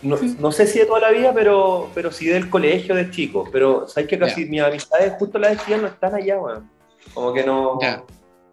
No, 0.01 0.17
no 0.39 0.51
sé 0.51 0.65
si 0.65 0.79
de 0.79 0.85
toda 0.85 0.99
la 1.01 1.11
vida, 1.11 1.31
pero, 1.33 1.91
pero 1.93 2.11
sí 2.11 2.25
del 2.25 2.49
colegio, 2.49 2.95
de 2.95 3.11
chico. 3.11 3.47
Pero 3.51 3.87
sabes 3.87 4.09
que 4.09 4.17
casi 4.17 4.45
Ya. 4.45 4.49
mis 4.49 4.61
amistades, 4.61 5.13
justo 5.19 5.37
las 5.37 5.51
de 5.57 5.63
Chillán, 5.63 5.81
no 5.81 5.87
están 5.89 6.15
allá, 6.15 6.39
weón. 6.39 6.69
Como 7.13 7.33
que 7.33 7.43
no. 7.43 7.77
Ya. 7.81 8.01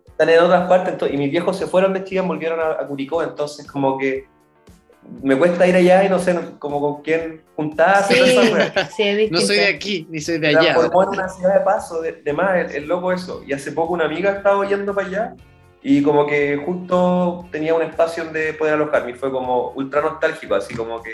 Están 0.07 0.29
en 0.29 0.41
otras 0.41 0.69
partes. 0.69 0.95
ento- 0.95 1.11
y 1.13 1.17
mis 1.17 1.31
viejos 1.31 1.57
se 1.57 1.67
fueron 1.67 1.95
de 1.95 2.05
Chillán, 2.05 2.29
volvieron 2.29 2.61
a, 2.61 2.73
a 2.73 2.87
Curicó. 2.87 3.23
Entonces, 3.23 3.67
como 3.67 3.97
que 3.97 4.27
me 5.23 5.37
cuesta 5.37 5.67
ir 5.67 5.75
allá 5.75 6.05
y 6.05 6.09
no 6.09 6.19
sé 6.19 6.37
como 6.59 6.81
con 6.81 7.03
quién 7.03 7.43
juntarse. 7.57 8.15
Sí. 8.91 9.29
No 9.31 9.41
soy 9.41 9.57
de 9.57 9.67
aquí, 9.67 10.07
ni 10.11 10.21
soy 10.21 10.39
de 10.39 10.49
allá. 10.49 10.75
transformó 10.75 11.03
en 11.05 11.09
una 11.11 11.29
ciudad 11.29 11.55
de 11.55 11.61
paso, 11.61 12.01
de, 12.03 12.13
de 12.13 12.33
más, 12.33 12.57
el, 12.57 12.71
el 12.77 12.87
loco 12.89 13.13
eso. 13.13 13.43
Y 13.47 13.53
hace 13.53 13.73
poco 13.73 13.95
una 13.95 14.05
amiga 14.05 14.31
estaba 14.33 14.67
yendo 14.69 14.95
para 14.95 15.07
allá 15.07 15.35
y 15.83 16.03
como 16.03 16.27
que 16.27 16.57
justo 16.65 17.47
tenía 17.51 17.75
un 17.75 17.83
espacio 17.83 18.25
donde 18.25 18.53
poder 18.55 18.75
alojarme 18.75 19.13
y 19.13 19.15
fue 19.15 19.31
como 19.31 19.71
ultra 19.71 20.01
nostálgico, 20.01 20.55
así 20.55 20.75
como 20.75 21.03
que 21.03 21.13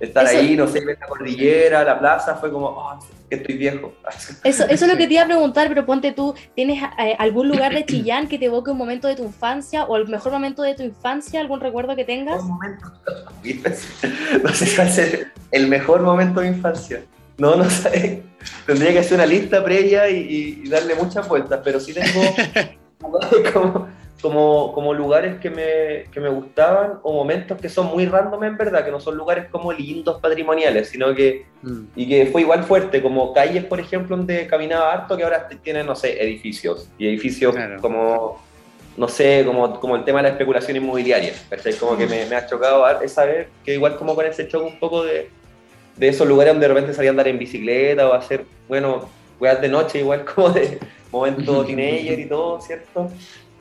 estar 0.00 0.24
Eso- 0.24 0.38
ahí, 0.38 0.56
no 0.56 0.66
sé, 0.66 0.84
ver 0.84 0.98
la 1.00 1.06
cordillera, 1.06 1.84
la 1.84 1.98
plaza, 1.98 2.34
fue 2.36 2.50
como, 2.50 2.66
oh, 2.68 2.98
que 3.28 3.36
estoy 3.36 3.56
viejo. 3.56 3.94
Eso, 4.44 4.64
eso 4.64 4.84
es 4.84 4.90
lo 4.90 4.96
que 4.96 5.06
te 5.06 5.14
iba 5.14 5.22
a 5.22 5.26
preguntar, 5.26 5.68
pero 5.68 5.86
ponte 5.86 6.12
tú, 6.12 6.34
¿tienes 6.54 6.82
eh, 6.98 7.16
algún 7.18 7.48
lugar 7.48 7.74
de 7.74 7.84
Chillán 7.86 8.28
que 8.28 8.38
te 8.38 8.46
evoque 8.46 8.70
un 8.70 8.78
momento 8.78 9.08
de 9.08 9.16
tu 9.16 9.24
infancia 9.24 9.84
o 9.84 9.96
el 9.96 10.08
mejor 10.08 10.32
momento 10.32 10.62
de 10.62 10.74
tu 10.74 10.82
infancia, 10.82 11.40
algún 11.40 11.60
recuerdo 11.60 11.96
que 11.96 12.04
tengas? 12.04 12.42
Un 12.42 12.48
momento. 12.48 12.92
No 14.42 14.52
sé 14.52 14.66
si 14.66 14.76
va 14.76 14.84
a 14.84 14.88
ser 14.88 15.32
el 15.50 15.68
mejor 15.68 16.02
momento 16.02 16.40
de 16.40 16.48
infancia. 16.48 17.02
No, 17.38 17.56
no 17.56 17.68
sé. 17.68 18.22
Tendría 18.66 18.92
que 18.92 18.98
hacer 19.00 19.14
una 19.14 19.26
lista 19.26 19.62
previa 19.64 20.08
y 20.08 20.68
darle 20.68 20.94
muchas 20.94 21.26
vueltas, 21.28 21.60
pero 21.64 21.80
sí 21.80 21.92
tengo 21.92 22.22
como, 23.52 23.88
como, 24.22 24.72
como 24.72 24.94
lugares 24.94 25.38
que 25.40 25.50
me, 25.50 26.10
que 26.10 26.18
me 26.20 26.28
gustaban 26.30 26.94
o 27.02 27.12
momentos 27.12 27.60
que 27.60 27.68
son 27.68 27.86
muy 27.88 28.06
random 28.06 28.42
en 28.44 28.56
verdad, 28.56 28.84
que 28.84 28.90
no 28.90 28.98
son 29.00 29.16
lugares 29.16 29.46
como 29.50 29.72
lindos 29.72 30.20
patrimoniales, 30.20 30.88
sino 30.88 31.14
que, 31.14 31.46
Mm. 31.62 31.84
y 31.96 32.08
que 32.08 32.26
fue 32.26 32.42
igual 32.42 32.62
fuerte, 32.64 33.00
como 33.02 33.32
calles, 33.32 33.64
por 33.64 33.80
ejemplo, 33.80 34.16
donde 34.16 34.46
caminaba 34.46 34.92
harto, 34.92 35.16
que 35.16 35.24
ahora 35.24 35.48
tienen, 35.62 35.86
no 35.86 35.96
sé, 35.96 36.22
edificios, 36.22 36.88
y 36.98 37.06
edificios 37.08 37.54
Claro. 37.54 37.80
como, 37.80 38.42
no 38.96 39.08
sé, 39.08 39.42
como, 39.46 39.80
como 39.80 39.96
el 39.96 40.04
tema 40.04 40.18
de 40.20 40.24
la 40.24 40.28
especulación 40.30 40.76
inmobiliaria, 40.76 41.32
¿cachai? 41.50 41.72
Como 41.74 41.96
que 41.96 42.06
me, 42.06 42.26
me 42.26 42.36
ha 42.36 42.46
chocado 42.46 42.86
esa 43.00 43.24
vez, 43.24 43.48
que 43.64 43.74
igual 43.74 43.96
como 43.96 44.14
con 44.14 44.26
ese 44.26 44.46
choque 44.46 44.66
un 44.66 44.78
poco 44.78 45.04
de, 45.04 45.30
de 45.96 46.08
esos 46.08 46.26
lugares 46.28 46.52
donde 46.52 46.68
de 46.68 46.74
repente 46.74 46.94
salía 46.94 47.10
a 47.10 47.12
andar 47.12 47.28
en 47.28 47.38
bicicleta 47.38 48.08
o 48.08 48.12
a 48.12 48.18
hacer, 48.18 48.44
bueno, 48.68 49.08
weas 49.40 49.60
de 49.60 49.68
noche, 49.68 49.98
igual 50.00 50.24
como 50.24 50.50
de 50.50 50.78
momento 51.10 51.64
teenager 51.66 52.18
y 52.20 52.26
todo, 52.26 52.60
¿cierto? 52.60 53.10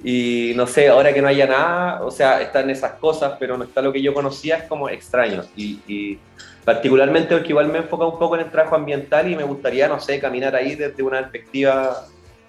Y 0.04 0.52
no 0.56 0.68
sé, 0.68 0.90
ahora 0.90 1.14
que 1.14 1.22
no 1.22 1.28
haya 1.30 1.48
nada, 1.48 2.04
o 2.04 2.12
sea, 2.12 2.42
están 2.42 2.70
esas 2.70 2.94
cosas, 2.94 3.34
pero 3.40 3.58
no 3.58 3.64
está 3.64 3.82
lo 3.82 3.94
que 3.94 4.02
yo 4.02 4.14
conocía, 4.14 4.58
es 4.58 4.64
como 4.64 4.90
extraño. 4.90 5.44
Y, 5.56 5.80
y 5.88 6.20
particularmente 6.66 7.34
porque 7.36 7.50
igual 7.50 7.68
me 7.68 7.76
he 7.78 7.82
enfocado 7.82 8.12
un 8.12 8.20
poco 8.20 8.36
en 8.36 8.42
el 8.42 8.52
trabajo 8.52 8.76
ambiental 8.76 9.30
y 9.32 9.36
me 9.36 9.44
gustaría, 9.44 9.88
no 9.88 10.00
sé, 10.02 10.20
caminar 10.20 10.56
ahí 10.56 10.76
desde 10.76 11.02
una 11.04 11.20
perspectiva 11.22 12.06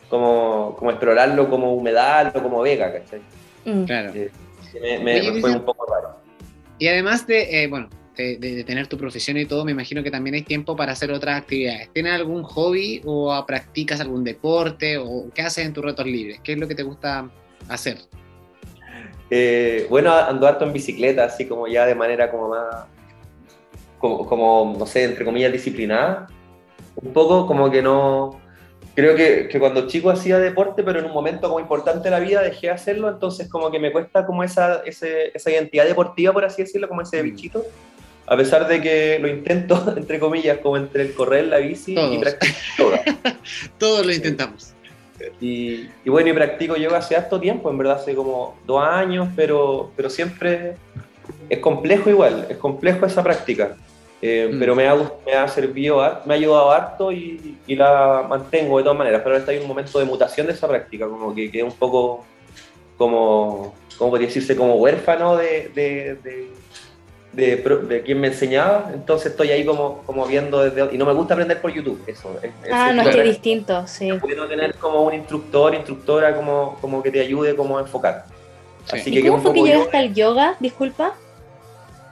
como, 0.08 0.74
como 0.78 0.90
explorarlo 0.90 1.48
como 1.48 1.74
humedal 1.74 2.32
o 2.34 2.42
como 2.42 2.60
vega, 2.62 2.92
¿cachai? 2.92 3.20
Mm. 3.64 3.84
Claro. 3.84 4.12
Eh, 4.14 4.30
me, 4.80 4.98
me- 4.98 5.20
Oye, 5.20 5.32
me 5.32 5.40
fue 5.40 5.50
un 5.52 5.64
poco 5.64 5.86
raro. 5.86 6.16
Y 6.78 6.88
además 6.88 7.24
de, 7.26 7.62
eh, 7.62 7.68
bueno, 7.68 7.88
de, 8.16 8.36
de- 8.36 8.56
de 8.56 8.64
tener 8.64 8.88
tu 8.88 8.98
profesión 8.98 9.36
y 9.36 9.46
todo, 9.46 9.64
me 9.64 9.70
imagino 9.72 10.02
que 10.02 10.10
también 10.10 10.34
hay 10.34 10.42
tiempo 10.42 10.74
para 10.76 10.92
hacer 10.92 11.12
otras 11.12 11.38
actividades. 11.40 11.88
¿Tienes 11.92 12.12
algún 12.14 12.42
hobby 12.42 13.00
o 13.04 13.44
practicas 13.46 14.00
algún 14.00 14.24
deporte 14.24 14.98
o 14.98 15.26
qué 15.32 15.42
haces 15.42 15.66
en 15.66 15.72
tus 15.72 15.84
ratos 15.84 16.06
libres? 16.06 16.40
¿Qué 16.42 16.52
es 16.54 16.58
lo 16.58 16.66
que 16.68 16.74
te 16.74 16.82
gusta 16.82 17.28
hacer? 17.68 17.98
Eh, 19.31 19.87
bueno, 19.90 20.12
ando 20.12 20.46
harto 20.46 20.64
en 20.64 20.72
bicicleta, 20.72 21.24
así 21.24 21.46
como 21.46 21.66
ya 21.66 21.87
de 21.87 21.94
manera 21.94 22.31
como 22.31 22.48
más, 22.48 22.85
como, 23.98 24.27
como, 24.27 24.77
no 24.79 24.87
sé, 24.87 25.05
entre 25.05 25.24
comillas, 25.24 25.53
disciplinada. 25.53 26.27
Un 26.96 27.12
poco 27.12 27.46
como 27.46 27.70
que 27.70 27.83
no, 27.83 28.38
creo 28.94 29.16
que, 29.16 29.48
que 29.48 29.59
cuando 29.59 29.87
chico 29.88 30.11
hacía 30.11 30.38
deporte, 30.38 30.85
pero 30.85 31.00
en 31.00 31.07
un 31.07 31.12
momento 31.12 31.48
como 31.48 31.59
importante 31.59 32.05
de 32.05 32.11
la 32.11 32.20
vida 32.20 32.42
dejé 32.42 32.68
de 32.68 32.72
hacerlo, 32.74 33.09
entonces 33.09 33.48
como 33.48 33.70
que 33.70 33.81
me 33.81 33.90
cuesta 33.90 34.24
como 34.27 34.44
esa, 34.44 34.83
ese- 34.85 35.33
esa 35.35 35.50
identidad 35.50 35.87
deportiva, 35.87 36.33
por 36.33 36.44
así 36.44 36.62
decirlo, 36.62 36.88
como 36.88 37.00
ese 37.03 37.20
Mm. 37.22 37.24
bichito. 37.24 37.64
A 38.27 38.37
pesar 38.37 38.68
de 38.68 38.81
que 38.81 39.18
lo 39.20 39.29
intento, 39.29 39.74
entre 39.96 40.20
comillas, 40.20 40.59
como 40.59 40.77
entre 40.77 41.03
el 41.03 41.14
correr, 41.14 41.46
la 41.46 41.59
bici 41.59 41.94
y 41.98 42.18
practicar 42.18 42.57
yoga. 42.79 43.00
Todos 43.79 44.07
lo 44.07 44.12
intentamos. 44.12 44.73
Y, 45.40 45.88
y 46.05 46.11
bueno, 46.11 46.29
y 46.29 46.33
practico 46.33 46.77
yoga 46.77 46.98
hace 46.98 47.16
harto 47.16 47.40
tiempo, 47.40 47.70
en 47.70 47.79
verdad 47.79 47.96
hace 47.96 48.14
como 48.14 48.57
dos 48.66 48.83
años, 48.83 49.29
pero, 49.37 49.90
pero 49.96 50.11
siempre 50.11 50.77
es 51.48 51.59
complejo 51.59 52.11
igual, 52.11 52.46
es 52.48 52.57
complejo 52.57 53.07
esa 53.07 53.22
práctica. 53.22 53.77
Eh, 54.22 54.48
Mm. 54.50 54.59
Pero 54.59 54.74
me 54.74 54.88
ha, 54.88 54.94
me 55.27 55.33
ha 55.35 55.46
servido, 55.48 55.96
me 56.24 56.35
ha 56.35 56.37
ayudado 56.37 56.70
harto 56.70 57.12
y, 57.12 57.59
y 57.66 57.77
la 57.77 58.24
mantengo 58.29 58.79
de 58.79 58.85
todas 58.85 58.96
maneras. 58.96 59.20
Pero 59.22 59.35
ahora 59.35 59.40
está 59.40 59.53
en 59.53 59.62
un 59.62 59.68
momento 59.68 59.98
de 59.98 60.07
mutación 60.07 60.46
de 60.46 60.55
esa 60.55 60.66
práctica, 60.66 61.07
como 61.07 61.35
que 61.35 61.50
quedé 61.50 61.62
un 61.62 61.72
poco, 61.72 62.24
como, 62.96 63.74
¿cómo 63.98 64.11
podría 64.11 64.29
decirse? 64.29 64.57
Como 64.57 64.77
huérfano 64.77 65.37
de, 65.37 65.70
de, 65.74 66.14
de, 66.22 66.48
de 67.35 67.57
de 67.57 68.03
quien 68.03 68.20
me 68.20 68.29
enseñaba. 68.29 68.90
Entonces 68.94 69.33
estoy 69.33 69.51
ahí 69.51 69.64
como, 69.64 70.03
como 70.07 70.27
viendo 70.27 70.62
desde... 70.62 70.94
Y 70.94 70.99
no 70.99 71.05
me 71.07 71.12
gusta 71.12 71.35
aprender 71.35 71.61
por 71.61 71.73
YouTube, 71.73 72.03
eso. 72.07 72.38
es- 72.42 72.51
Ah, 72.73 72.90
es- 72.90 72.97
no, 72.97 73.03
es 73.03 73.09
es- 73.09 73.16
que 73.16 73.23
distinto, 73.23 73.87
sí. 73.87 74.11
bueno 74.12 74.47
tener 74.47 74.75
como 74.77 75.03
un 75.03 75.14
instructor, 75.14 75.75
instructora 75.75 76.35
como, 76.37 76.77
como 76.81 77.03
que 77.03 77.11
te 77.11 77.20
ayude 77.20 77.55
como 77.57 77.79
a 77.79 77.81
enfocar. 77.83 78.25
Sí. 78.87 78.97
Así 79.01 79.11
¿Y 79.11 79.23
que 79.23 79.29
cómo 79.29 79.42
fue 79.42 79.53
que 79.55 79.62
llegaste 79.62 79.97
al 79.97 80.14
yoga? 80.14 80.57
Disculpa. 80.61 81.14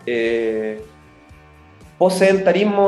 eh, 0.07 0.83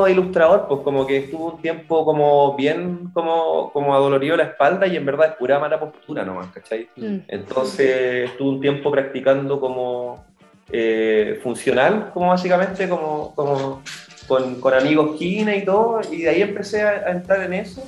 de 0.05 0.11
ilustrador, 0.11 0.65
pues 0.67 0.81
como 0.81 1.07
que 1.07 1.17
estuvo 1.17 1.53
un 1.53 1.61
tiempo 1.61 2.03
como 2.03 2.53
bien 2.57 3.09
como, 3.13 3.71
como 3.71 3.95
adolorido 3.95 4.35
la 4.35 4.43
espalda 4.43 4.87
y 4.87 4.97
en 4.97 5.05
verdad 5.05 5.27
es 5.29 5.35
pura 5.35 5.57
mala 5.57 5.79
postura 5.79 6.25
nomás, 6.25 6.47
¿cachai? 6.47 6.89
Mm. 6.97 7.19
Entonces 7.29 8.29
estuve 8.31 8.49
un 8.49 8.59
tiempo 8.59 8.91
practicando 8.91 9.59
como 9.61 10.25
eh, 10.71 11.39
funcional, 11.43 12.11
como 12.13 12.29
básicamente, 12.29 12.87
como, 12.89 13.33
como 13.35 13.81
con, 14.27 14.59
con 14.59 14.73
amigos 14.73 15.15
kine 15.17 15.57
y 15.57 15.65
todo, 15.65 16.01
y 16.11 16.23
de 16.23 16.29
ahí 16.29 16.41
empecé 16.41 16.81
a, 16.83 16.89
a 17.07 17.11
entrar 17.11 17.43
en 17.43 17.53
eso. 17.53 17.83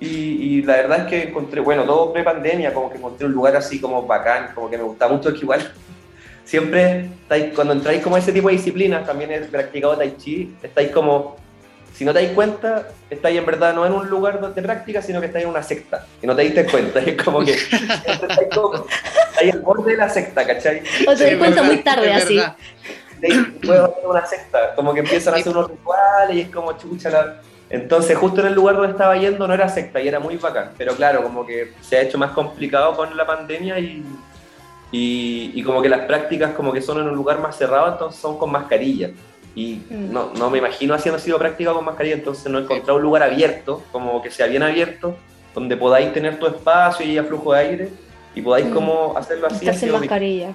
Y, 0.00 0.06
y 0.06 0.62
la 0.62 0.76
verdad 0.76 0.98
es 1.00 1.04
que 1.06 1.22
encontré, 1.30 1.60
bueno, 1.60 1.82
todo 1.82 2.12
pre-pandemia, 2.12 2.72
como 2.72 2.88
que 2.90 2.98
encontré 2.98 3.26
un 3.26 3.32
lugar 3.32 3.56
así 3.56 3.80
como 3.80 4.06
bacán, 4.06 4.50
como 4.54 4.70
que 4.70 4.76
me 4.78 4.84
gusta 4.84 5.08
mucho, 5.08 5.32
que 5.32 5.40
igual 5.40 5.72
siempre, 6.44 7.10
estáis- 7.22 7.52
cuando 7.54 7.72
entráis 7.74 8.00
como 8.02 8.14
a 8.16 8.20
ese 8.20 8.32
tipo 8.32 8.46
de 8.48 8.54
disciplinas, 8.54 9.04
también 9.04 9.32
he 9.32 9.40
practicado 9.40 9.96
Tai 9.96 10.16
Chi, 10.16 10.54
estáis 10.62 10.90
como, 10.90 11.36
si 11.98 12.04
no 12.04 12.12
te 12.12 12.20
dais 12.20 12.30
cuenta, 12.32 12.86
estáis 13.10 13.36
en 13.36 13.44
verdad 13.44 13.74
no 13.74 13.84
en 13.84 13.92
un 13.92 14.08
lugar 14.08 14.54
de 14.54 14.62
práctica, 14.62 15.02
sino 15.02 15.18
que 15.18 15.26
estáis 15.26 15.44
en 15.46 15.50
una 15.50 15.64
secta, 15.64 16.06
y 16.22 16.28
no 16.28 16.36
te 16.36 16.42
diste 16.42 16.64
cuenta, 16.66 17.00
es 17.06 17.20
como 17.20 17.44
que 17.44 17.50
estáis 17.54 18.48
como, 18.54 18.86
estáis 19.32 19.52
al 19.54 19.60
borde 19.62 19.90
de 19.90 19.96
la 19.96 20.08
secta, 20.08 20.46
¿cachai? 20.46 20.80
O 21.08 21.10
te 21.10 21.16
Sí, 21.16 21.24
das 21.24 21.34
cuenta 21.38 21.60
verdad, 21.62 21.64
muy 21.64 21.76
tarde, 21.82 22.12
así. 22.12 22.36
verdad. 22.36 22.56
de 23.20 23.26
ahí 23.26 23.58
puedo 23.66 23.84
hacer 23.86 24.06
una 24.06 24.24
secta, 24.26 24.74
como 24.76 24.94
que 24.94 25.00
empiezan 25.00 25.34
a 25.34 25.38
hacer 25.38 25.50
unos 25.52 25.70
rituales 25.72 26.36
y 26.36 26.40
es 26.42 26.50
como 26.50 26.72
chucha 26.78 27.10
la... 27.10 27.40
Entonces 27.68 28.16
justo 28.16 28.40
en 28.42 28.46
el 28.46 28.54
lugar 28.54 28.76
donde 28.76 28.92
estaba 28.92 29.16
yendo 29.16 29.46
no 29.48 29.52
era 29.52 29.68
secta 29.68 30.00
y 30.00 30.06
era 30.06 30.20
muy 30.20 30.36
bacán, 30.36 30.70
pero 30.78 30.94
claro, 30.94 31.24
como 31.24 31.44
que 31.44 31.72
se 31.82 31.96
ha 31.96 32.02
hecho 32.02 32.16
más 32.16 32.30
complicado 32.30 32.94
con 32.96 33.14
la 33.16 33.26
pandemia 33.26 33.76
y, 33.80 34.04
y, 34.92 35.50
y 35.54 35.62
como 35.64 35.82
que 35.82 35.88
las 35.88 36.02
prácticas 36.06 36.52
como 36.52 36.72
que 36.72 36.80
son 36.80 36.98
en 37.00 37.08
un 37.08 37.14
lugar 37.16 37.40
más 37.40 37.56
cerrado, 37.58 37.88
entonces 37.92 38.20
son 38.20 38.38
con 38.38 38.52
mascarilla. 38.52 39.10
Y 39.58 39.82
no, 39.90 40.32
no 40.38 40.50
me 40.50 40.58
imagino 40.58 40.94
haciendo 40.94 41.18
sido 41.18 41.36
práctica 41.36 41.72
con 41.72 41.84
mascarilla, 41.84 42.14
entonces 42.14 42.46
no 42.52 42.58
he 42.60 42.62
encontrado 42.62 42.96
un 42.98 43.02
lugar 43.02 43.24
abierto, 43.24 43.82
como 43.90 44.22
que 44.22 44.30
sea 44.30 44.46
bien 44.46 44.62
abierto, 44.62 45.16
donde 45.52 45.76
podáis 45.76 46.12
tener 46.12 46.38
tu 46.38 46.46
espacio 46.46 47.04
y 47.04 47.10
haya 47.10 47.24
flujo 47.24 47.52
de 47.54 47.58
aire 47.58 47.88
y 48.36 48.40
podáis 48.40 48.66
Mm. 48.66 48.70
como 48.72 49.18
hacerlo 49.18 49.48
así. 49.48 49.68
Ha 49.68 49.72
sin 49.74 49.90
mascarilla. 49.90 50.52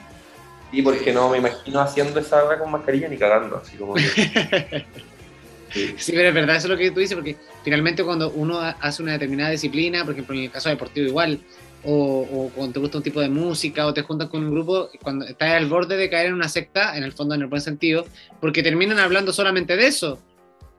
Sí, 0.71 0.81
porque 0.81 1.11
no 1.11 1.29
me 1.29 1.37
imagino 1.39 1.81
haciendo 1.81 2.17
esa 2.19 2.43
hora 2.45 2.57
con 2.57 2.71
mascarilla 2.71 3.09
ni 3.09 3.17
cagando, 3.17 3.57
así 3.57 3.75
como 3.75 3.93
que... 3.95 4.03
Sí. 4.03 4.31
Sí, 5.97 6.11
pero 6.11 6.27
es 6.29 6.33
verdad, 6.35 6.55
eso 6.57 6.67
es 6.67 6.71
lo 6.71 6.77
que 6.77 6.91
tú 6.91 6.99
dices, 6.99 7.15
porque 7.15 7.35
finalmente 7.63 8.03
cuando 8.03 8.29
uno 8.29 8.59
ha- 8.59 8.77
hace 8.79 9.01
una 9.01 9.13
determinada 9.13 9.49
disciplina, 9.49 10.03
por 10.05 10.13
ejemplo 10.13 10.35
en 10.35 10.43
el 10.43 10.51
caso 10.51 10.69
deportivo 10.69 11.07
igual, 11.07 11.39
o, 11.85 12.21
o 12.21 12.49
cuando 12.55 12.73
te 12.73 12.79
gusta 12.79 12.97
un 12.97 13.03
tipo 13.03 13.19
de 13.21 13.29
música 13.29 13.85
o 13.85 13.93
te 13.93 14.01
juntas 14.01 14.29
con 14.29 14.43
un 14.43 14.51
grupo, 14.51 14.89
cuando 15.01 15.25
estás 15.25 15.51
al 15.53 15.65
borde 15.67 15.97
de 15.97 16.09
caer 16.09 16.27
en 16.27 16.33
una 16.33 16.49
secta, 16.49 16.95
en 16.97 17.03
el 17.03 17.11
fondo 17.13 17.35
en 17.35 17.41
el 17.41 17.47
buen 17.47 17.61
sentido, 17.61 18.05
porque 18.39 18.63
terminan 18.63 18.99
hablando 18.99 19.33
solamente 19.33 19.75
de 19.75 19.87
eso. 19.87 20.19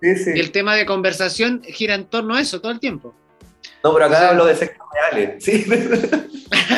Sí, 0.03 0.17
sí. 0.17 0.31
Y 0.35 0.41
el 0.41 0.51
tema 0.51 0.75
de 0.77 0.85
conversación 0.87 1.63
gira 1.65 1.95
en 1.95 2.05
torno 2.05 2.35
a 2.35 2.41
eso 2.41 2.61
todo 2.61 2.73
el 2.73 2.81
tiempo. 2.81 3.15
No, 3.83 3.93
pero 3.93 4.07
acá 4.07 4.17
O 4.17 4.19
sea- 4.21 4.29
hablo 4.31 4.47
de 4.47 4.55
sectas 4.57 4.87
reales. 4.93 5.45
Sí, 5.45 5.65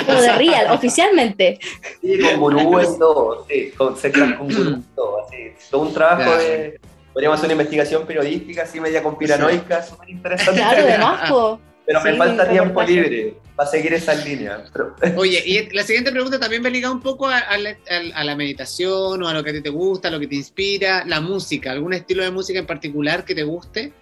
Como 0.06 0.20
de 0.20 0.32
real, 0.32 0.66
oficialmente. 0.72 1.58
sí 2.00 2.18
con 2.20 2.40
gurúes 2.40 2.88
y 2.94 2.98
todo. 2.98 3.46
Sí, 3.48 3.70
con 3.76 3.96
sectas 3.96 4.34
con 4.34 4.82
todo. 4.94 5.24
Así. 5.26 5.36
Todo 5.70 5.82
un 5.82 5.94
trabajo 5.94 6.36
de. 6.36 6.80
Podríamos 7.12 7.38
hacer 7.38 7.46
una 7.48 7.52
investigación 7.54 8.06
periodística 8.06 8.62
así 8.64 8.78
media 8.78 9.02
conspiranoica, 9.02 9.82
súper 9.82 10.10
interesante. 10.10 10.60
Claro, 10.60 10.84
de 10.86 10.98
más, 10.98 11.30
pero 11.86 12.02
me 12.02 12.16
falta 12.16 12.48
tiempo 12.48 12.82
libre 12.82 13.36
para 13.54 13.70
seguir 13.70 13.94
esas 13.94 14.24
líneas. 14.26 14.68
Pero- 14.72 14.94
Oye, 15.16 15.42
y 15.46 15.70
la 15.74 15.82
siguiente 15.84 16.10
pregunta 16.12 16.38
también 16.40 16.62
va 16.64 16.68
ligada 16.68 16.92
un 16.92 17.00
poco 17.00 17.26
a, 17.28 17.38
a 17.38 17.56
la, 17.56 17.70
a- 17.70 18.20
a 18.20 18.24
la 18.24 18.34
meditación 18.36 19.22
o 19.22 19.28
a 19.28 19.32
lo 19.32 19.42
que 19.44 19.50
a 19.50 19.52
ti 19.54 19.62
te 19.62 19.70
gusta, 19.70 20.08
a 20.08 20.10
lo 20.10 20.18
que 20.20 20.26
te 20.26 20.34
inspira, 20.34 21.04
la 21.06 21.20
música, 21.20 21.70
algún 21.72 21.92
estilo 21.94 22.22
de 22.24 22.30
música 22.30 22.58
en 22.58 22.66
particular 22.66 23.24
que 23.24 23.34
te 23.34 23.44
guste. 23.44 23.92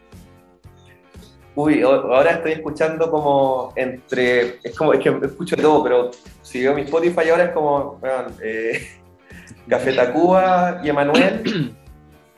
Uy, 1.57 1.83
ahora 1.83 2.33
estoy 2.33 2.53
escuchando 2.53 3.09
como 3.11 3.73
entre. 3.77 4.59
Es 4.65 4.75
como, 4.77 4.93
es 4.93 4.99
que 5.01 5.11
escucho 5.25 5.55
de 5.55 5.63
todo, 5.63 5.85
pero 5.85 6.11
si 6.43 6.63
veo 6.63 6.75
mi 6.75 6.83
Spotify 6.83 7.29
ahora 7.31 7.45
es 7.45 7.51
como. 7.53 8.01
weón, 8.03 8.35
eh, 8.43 8.89
Café 9.69 9.93
Tacuba 9.93 10.81
y 10.83 10.89
Emanuel 10.89 11.73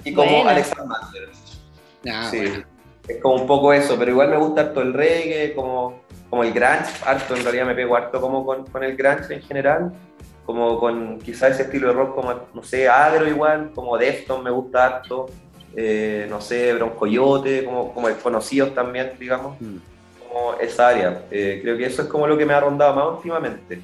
y 0.04 0.12
como. 0.12 0.46
Alexander. 0.46 1.30
Ah, 2.10 2.28
Sí. 2.30 2.36
bueno. 2.40 2.64
Es 3.08 3.20
como 3.22 3.36
un 3.36 3.46
poco 3.46 3.72
eso, 3.72 3.96
pero 3.98 4.10
igual 4.10 4.30
me 4.30 4.36
gusta 4.36 4.62
harto 4.62 4.82
el 4.82 4.92
reggae, 4.92 5.54
como, 5.54 6.00
como 6.28 6.42
el 6.42 6.52
grunge, 6.52 6.92
harto, 7.04 7.36
en 7.36 7.42
realidad 7.44 7.66
me 7.66 7.74
pego 7.74 7.96
harto 7.96 8.20
como 8.20 8.44
con, 8.44 8.66
con 8.66 8.82
el 8.82 8.96
grunge 8.96 9.34
en 9.34 9.42
general, 9.42 9.92
como 10.44 10.78
con 10.78 11.18
quizás 11.20 11.52
ese 11.52 11.62
estilo 11.62 11.88
de 11.88 11.94
rock 11.94 12.14
como, 12.14 12.34
no 12.54 12.62
sé, 12.62 12.88
agro 12.88 13.28
igual, 13.28 13.70
como 13.74 13.96
Defton 13.96 14.42
me 14.42 14.50
gusta 14.50 14.86
harto, 14.86 15.26
eh, 15.76 16.26
no 16.28 16.40
sé, 16.40 16.72
Broncoyote, 16.74 17.64
como, 17.64 17.92
como 17.92 18.08
desconocidos 18.08 18.74
también, 18.74 19.12
digamos, 19.20 19.60
Mm. 19.60 19.76
como 20.28 20.54
esa 20.54 20.88
área. 20.88 21.22
Eh, 21.30 21.60
creo 21.62 21.76
que 21.76 21.86
eso 21.86 22.02
es 22.02 22.08
como 22.08 22.26
lo 22.26 22.36
que 22.36 22.44
me 22.46 22.54
ha 22.54 22.60
rondado 22.60 22.94
más 22.94 23.06
últimamente. 23.18 23.80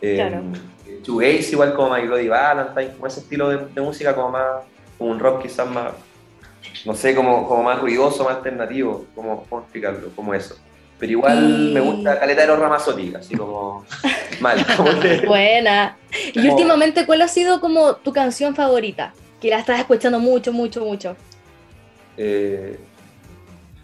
Eh, 0.00 0.16
Claro. 0.16 0.42
Shoegaze 1.02 1.52
igual 1.52 1.74
como 1.74 1.94
My 1.94 2.06
Bloody 2.06 2.28
Valentine, 2.28 2.92
como 2.94 3.06
ese 3.06 3.20
estilo 3.20 3.48
de, 3.48 3.58
de 3.74 3.80
música 3.80 4.14
como 4.14 4.30
más, 4.30 4.64
como 4.98 5.10
un 5.10 5.18
rock 5.18 5.42
quizás 5.42 5.68
más, 5.68 5.92
no 6.84 6.94
sé, 6.94 7.14
como, 7.14 7.46
como 7.48 7.62
más 7.62 7.80
ruidoso, 7.80 8.24
más 8.24 8.36
alternativo, 8.36 9.06
como, 9.14 9.44
¿cómo 9.48 9.62
explicarlo? 9.62 10.10
Como 10.14 10.34
eso. 10.34 10.56
Pero 10.98 11.12
igual 11.12 11.68
Y- 11.70 11.74
me 11.74 11.80
gusta 11.80 12.18
Caleta 12.18 12.40
de 12.42 12.46
los 12.46 12.58
Ramazotti, 12.58 13.14
así 13.14 13.36
como 13.36 13.84
mal. 14.40 14.64
Como 14.76 14.98
que, 15.00 15.26
Buena. 15.26 15.96
Y 16.32 16.40
Como- 16.40 16.52
últimamente, 16.54 17.04
¿cuál 17.06 17.22
ha 17.22 17.28
sido 17.28 17.60
como 17.60 17.96
tu 17.96 18.12
canción 18.12 18.54
favorita? 18.54 19.12
Que 19.40 19.50
la 19.50 19.58
estás 19.58 19.78
escuchando 19.80 20.18
mucho, 20.18 20.52
mucho, 20.52 20.84
mucho. 20.84 21.14
eh, 22.16 22.78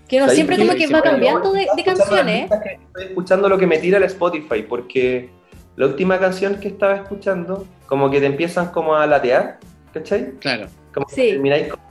Que 0.08 0.18
¿sabes 0.20 0.34
siempre 0.34 0.56
como 0.58 0.74
que 0.74 0.86
va 0.86 1.02
cambiando 1.02 1.52
de, 1.52 1.66
de 1.76 1.84
canciones. 1.84 2.50
¿eh? 2.50 2.54
que 2.62 2.70
Estoy 2.86 3.04
escuchando 3.04 3.48
lo 3.48 3.58
que 3.58 3.66
me 3.66 3.78
tira 3.78 3.98
el 3.98 4.04
Spotify, 4.04 4.62
porque 4.62 5.30
la 5.76 5.86
última 5.86 6.18
canción 6.18 6.56
que 6.60 6.68
estaba 6.68 6.94
escuchando, 6.96 7.66
como 7.86 8.10
que 8.10 8.20
te 8.20 8.26
empiezan 8.26 8.68
como 8.68 8.94
a 8.94 9.06
latear, 9.06 9.58
¿cachai? 9.92 10.32
Claro. 10.40 10.66
Como 10.94 11.06
que 11.06 11.14
Sí. 11.14 11.30
termináis 11.32 11.68
como, 11.68 11.82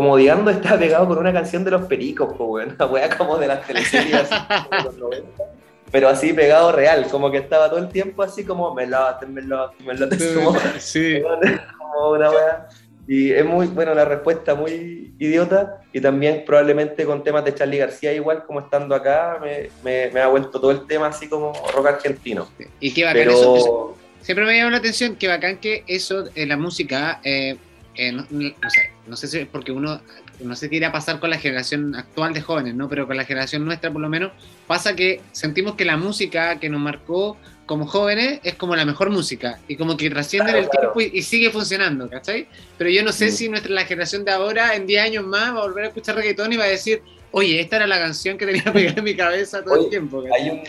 como 0.00 0.12
odiando 0.14 0.50
está 0.50 0.78
pegado 0.78 1.06
con 1.06 1.18
una 1.18 1.30
canción 1.30 1.62
de 1.62 1.72
los 1.72 1.82
pericos, 1.82 2.34
weón. 2.38 2.74
Una 2.74 2.86
wea 2.86 3.18
como 3.18 3.36
de 3.36 3.48
las 3.48 3.66
teleseries 3.66 4.30
de 4.70 4.82
los 4.82 4.96
90. 4.96 5.44
Pero 5.92 6.08
así 6.08 6.32
pegado 6.32 6.72
real, 6.72 7.06
como 7.10 7.30
que 7.30 7.36
estaba 7.36 7.68
todo 7.68 7.80
el 7.80 7.90
tiempo 7.90 8.22
así 8.22 8.42
como 8.42 8.74
me 8.74 8.86
late, 8.86 9.26
me 9.26 9.42
late, 9.42 9.76
me 9.84 9.92
late, 9.92 10.16
como, 10.34 10.58
Sí. 10.78 11.20
como 11.78 12.12
una 12.12 12.30
wea. 12.30 12.68
Y 13.06 13.30
es 13.30 13.44
muy, 13.44 13.66
bueno, 13.66 13.92
la 13.94 14.06
respuesta 14.06 14.54
muy 14.54 15.12
idiota. 15.18 15.82
Y 15.92 16.00
también 16.00 16.44
probablemente 16.46 17.04
con 17.04 17.22
temas 17.22 17.44
de 17.44 17.54
Charlie 17.54 17.76
García, 17.76 18.14
igual 18.14 18.44
como 18.46 18.60
estando 18.60 18.94
acá, 18.94 19.38
me, 19.38 19.68
me, 19.84 20.10
me 20.14 20.20
ha 20.22 20.28
vuelto 20.28 20.58
todo 20.62 20.70
el 20.70 20.86
tema 20.86 21.08
así 21.08 21.28
como 21.28 21.52
rock 21.74 21.88
argentino. 21.88 22.48
Y 22.80 22.94
qué 22.94 23.04
bacán 23.04 23.28
eso. 23.28 23.54
Pero 23.54 24.00
Siempre 24.22 24.46
me 24.46 24.56
llama 24.56 24.70
la 24.70 24.78
atención 24.78 25.16
que 25.16 25.28
bacán 25.28 25.58
que 25.58 25.84
eso 25.86 26.24
en 26.34 26.48
la 26.48 26.56
música, 26.56 27.20
eh, 27.22 27.58
eh, 28.00 28.12
no, 28.12 28.24
no- 28.30 28.48
o 28.66 28.70
sea, 28.70 28.84
no 29.06 29.14
sé 29.16 29.28
si 29.28 29.38
es 29.38 29.46
porque 29.46 29.72
uno, 29.72 30.00
no 30.40 30.56
sé 30.56 30.70
qué 30.70 30.76
irá 30.76 30.88
a 30.88 30.92
pasar 30.92 31.20
con 31.20 31.28
la 31.30 31.38
generación 31.38 31.94
actual 31.94 32.32
de 32.32 32.40
jóvenes, 32.40 32.74
¿no? 32.74 32.88
Pero 32.88 33.06
con 33.06 33.16
la 33.16 33.24
generación 33.24 33.64
nuestra 33.64 33.90
por 33.92 34.00
lo 34.00 34.08
menos, 34.08 34.32
pasa 34.66 34.96
que 34.96 35.20
sentimos 35.32 35.74
que 35.74 35.84
la 35.84 35.96
música 35.96 36.58
que 36.58 36.68
nos 36.70 36.80
marcó 36.80 37.36
como 37.66 37.86
jóvenes 37.86 38.40
es 38.42 38.54
como 38.54 38.74
la 38.74 38.84
mejor 38.84 39.10
música 39.10 39.58
y 39.68 39.76
como 39.76 39.96
que 39.96 40.08
trasciende 40.10 40.50
Claro, 40.50 40.64
el 40.64 40.68
claro. 40.70 40.92
tiempo 40.92 41.14
y, 41.14 41.18
y 41.18 41.22
sigue 41.22 41.50
funcionando, 41.50 42.08
¿cachai? 42.08 42.48
Pero 42.78 42.90
yo 42.90 43.04
no 43.04 43.12
sé 43.12 43.30
si 43.30 43.48
nuestra, 43.48 43.70
la 43.72 43.84
generación 43.84 44.24
de 44.24 44.32
ahora, 44.32 44.74
en 44.74 44.86
10 44.86 45.02
años 45.04 45.24
más, 45.26 45.54
va 45.54 45.58
a 45.60 45.62
volver 45.66 45.84
a 45.84 45.88
escuchar 45.88 46.16
reggaetón 46.16 46.52
y 46.52 46.56
va 46.56 46.64
a 46.64 46.68
decir, 46.68 47.02
oye, 47.32 47.60
esta 47.60 47.76
era 47.76 47.86
la 47.86 47.98
canción 47.98 48.36
que 48.38 48.46
tenía 48.46 48.64
pegada 48.72 48.96
en 48.98 49.04
mi 49.04 49.14
cabeza 49.14 49.62
todo 49.62 49.84
el 49.84 49.90
tiempo. 49.90 50.22
¿cachai? 50.24 50.40
hay 50.42 50.50
un, 50.50 50.60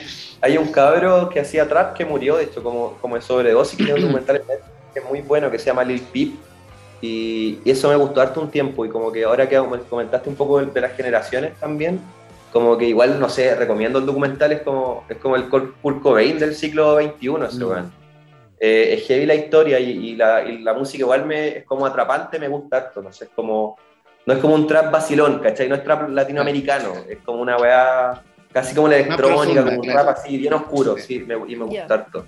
hay 0.42 0.58
un 0.58 0.72
cabro 0.72 1.30
que 1.30 1.40
hacía 1.40 1.68
trap 1.68 1.96
que 1.98 2.06
murió, 2.06 2.36
de 2.38 2.44
hecho, 2.44 2.62
como, 2.62 2.98
como 3.02 3.20
sobredosis, 3.22 3.78
que 3.78 3.86
tiene 3.86 4.00
un 4.00 4.06
documental 4.08 4.44
que 4.94 5.00
es 5.00 5.06
muy 5.06 5.22
bueno, 5.22 5.50
que 5.50 5.58
se 5.58 5.68
llama 5.68 5.84
Lil 5.86 6.02
Peep. 6.02 6.34
Y, 7.02 7.60
y 7.66 7.72
eso 7.72 7.90
me 7.90 7.96
gustó 7.96 8.22
harto 8.22 8.40
un 8.42 8.52
tiempo. 8.52 8.86
Y 8.86 8.90
como 8.90 9.12
que 9.12 9.24
ahora 9.24 9.50
que 9.50 9.58
comentaste 9.90 10.30
un 10.30 10.36
poco 10.36 10.60
de, 10.60 10.68
de 10.68 10.82
las 10.82 10.96
generaciones 10.96 11.54
también, 11.60 12.00
como 12.52 12.78
que 12.78 12.86
igual, 12.86 13.20
no 13.20 13.30
sé, 13.30 13.56
recomiendo 13.56 14.00
el 14.00 14.06
documental, 14.06 14.52
es 14.52 14.62
como, 14.62 15.04
es 15.10 15.18
como 15.18 15.36
el 15.36 15.50
Kurt 15.50 16.02
Cobain 16.02 16.38
del 16.38 16.54
siglo 16.56 16.96
XXI, 17.02 17.28
ese 17.48 17.66
Mm. 17.66 17.92
Eh, 18.64 18.94
es 18.94 19.08
heavy 19.08 19.26
la 19.26 19.34
historia 19.34 19.80
y, 19.80 19.90
y 19.90 20.16
la, 20.16 20.44
y 20.44 20.60
la 20.60 20.74
música 20.76 21.02
igual 21.02 21.26
me, 21.26 21.48
es 21.58 21.64
como 21.66 21.84
atrapante, 21.84 22.38
me 22.38 22.48
gusta 22.48 22.78
harto, 22.78 23.02
no 23.02 23.12
sé, 23.12 23.24
es 23.26 23.32
como, 23.36 23.76
no 24.28 24.34
es 24.36 24.40
como 24.40 24.54
un 24.54 24.68
trap 24.68 24.92
vacilón, 24.92 25.40
¿cachai? 25.40 25.68
No 25.68 25.74
es 25.74 25.84
trap 25.84 26.10
latinoamericano, 26.10 26.94
es 27.10 27.18
como 27.26 27.42
una 27.42 27.58
weá 27.58 28.22
casi 28.54 28.76
como 28.76 28.88
la 28.88 28.98
electrónica, 28.98 29.64
como 29.64 29.78
un 29.78 29.82
claro. 29.82 30.00
rap 30.06 30.10
así, 30.16 30.38
bien 30.38 30.54
oscuro, 30.54 30.96
sí, 31.00 31.22
me- 31.26 31.38
y 31.52 31.56
me 31.56 31.66
gusta 31.66 31.92
harto. 31.96 32.26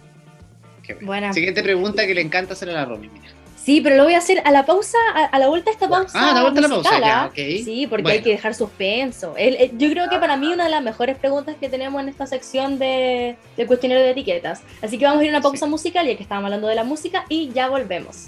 Buena. 1.02 1.32
Siguiente 1.34 1.62
pregunta 1.62 2.08
que 2.08 2.16
le 2.16 2.22
encanta 2.22 2.54
hacer 2.54 2.70
a 2.72 2.74
la 2.74 2.86
Romy, 2.86 3.10
mira. 3.10 3.26
Sí, 3.63 3.80
pero 3.82 3.95
lo 3.95 4.04
voy 4.04 4.13
a 4.13 4.17
hacer 4.17 4.41
a 4.43 4.52
la 4.52 4.65
pausa, 4.65 4.97
a, 5.15 5.23
a 5.26 5.39
la 5.39 5.47
vuelta 5.47 5.69
de 5.69 5.73
esta 5.76 5.88
pausa. 5.88 6.19
Ah, 6.19 6.32
a 6.32 6.34
la 6.34 6.41
vuelta 6.41 6.60
de 6.62 6.67
la 6.67 6.73
pausa, 6.76 6.99
ya, 6.99 7.23
¿ah? 7.23 7.32
Sí, 7.34 7.88
porque 7.89 8.04
Bueno. 8.04 8.17
hay 8.17 8.21
que 8.21 8.32
dejar 8.32 8.54
suspenso. 8.56 9.36
El- 9.38 9.56
el- 9.56 9.78
yo 9.78 9.89
creo 9.89 10.10
que 10.10 10.17
para 10.19 10.36
mí 10.36 10.47
una 10.52 10.65
de 10.65 10.69
las 10.69 10.84
mejores 10.84 11.17
preguntas 11.17 11.56
que 11.60 11.69
tenemos 11.69 12.02
en 12.04 12.10
esta 12.10 12.28
sección 12.28 12.78
de, 12.78 13.38
de 13.56 13.65
cuestionario 13.65 14.04
de 14.04 14.12
etiquetas. 14.12 14.62
Así 14.82 14.97
que 14.97 15.06
vamos 15.06 15.21
a 15.21 15.23
ir 15.23 15.30
a 15.30 15.38
una 15.38 15.41
pausa 15.41 15.65
musical, 15.65 16.06
ya 16.06 16.17
que 16.17 16.23
estábamos 16.23 16.47
hablando 16.47 16.67
de 16.67 16.76
la 16.76 16.84
música, 16.84 17.23
y 17.30 17.52
ya 17.54 17.69
volvemos. 17.69 18.28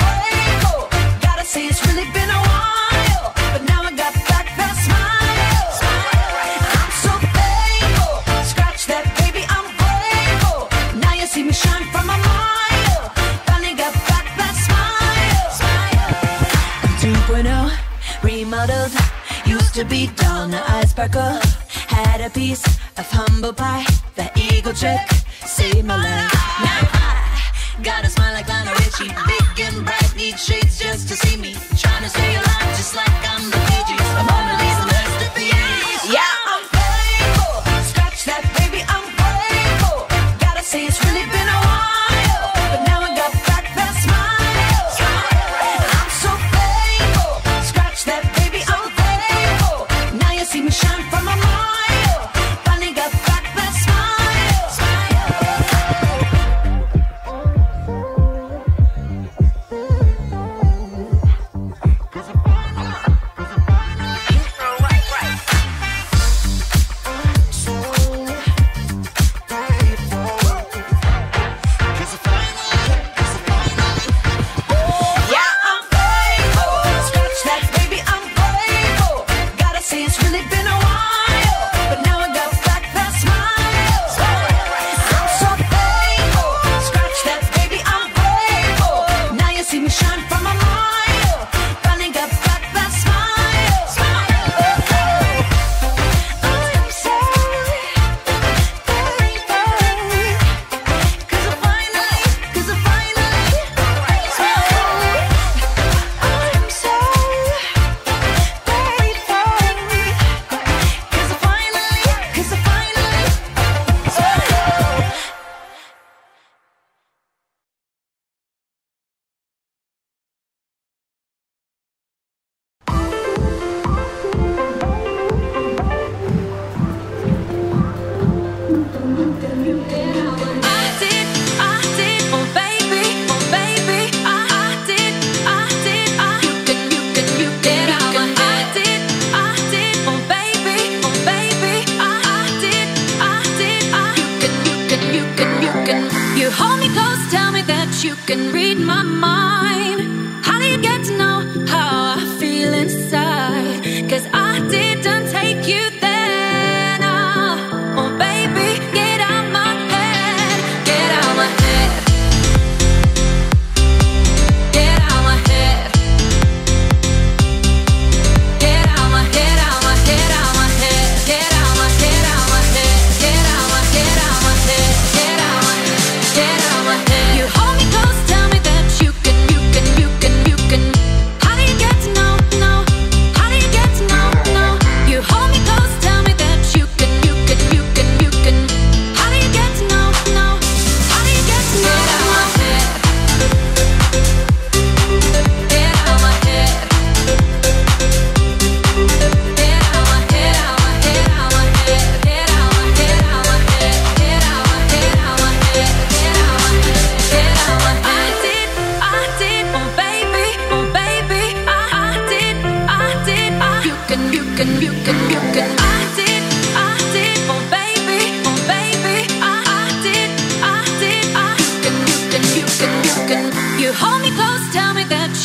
to 19.81 19.87
be 19.87 20.07
dull, 20.15 20.47
now 20.47 20.63
I 20.67 20.85
sparkle. 20.85 21.39
Had 21.87 22.21
a 22.21 22.29
piece 22.29 22.63
of 22.97 23.05
humble 23.09 23.53
pie. 23.53 23.85
That 24.15 24.37
eagle 24.37 24.73
trick 24.73 25.07
saved 25.45 25.87
my 25.87 25.95
life. 25.95 26.33
Now 26.61 26.81
I 26.93 27.81
got 27.81 28.05
a 28.05 28.09
smile 28.09 28.33
like 28.33 28.47
Lionel 28.47 28.75
Richie. 28.75 29.11
Big 29.25 29.65
and 29.65 29.85
bright, 29.85 30.13
need 30.15 30.37
shades 30.37 30.77
just 30.77 31.07
to 31.09 31.15
see 31.15 31.37
me. 31.37 31.50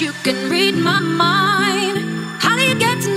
you 0.06 0.12
can 0.22 0.48
read 0.48 0.76
my 0.76 1.00
mind. 1.00 1.98
How 2.40 2.54
do 2.56 2.62
you 2.62 2.78
get 2.78 3.02
to 3.02 3.15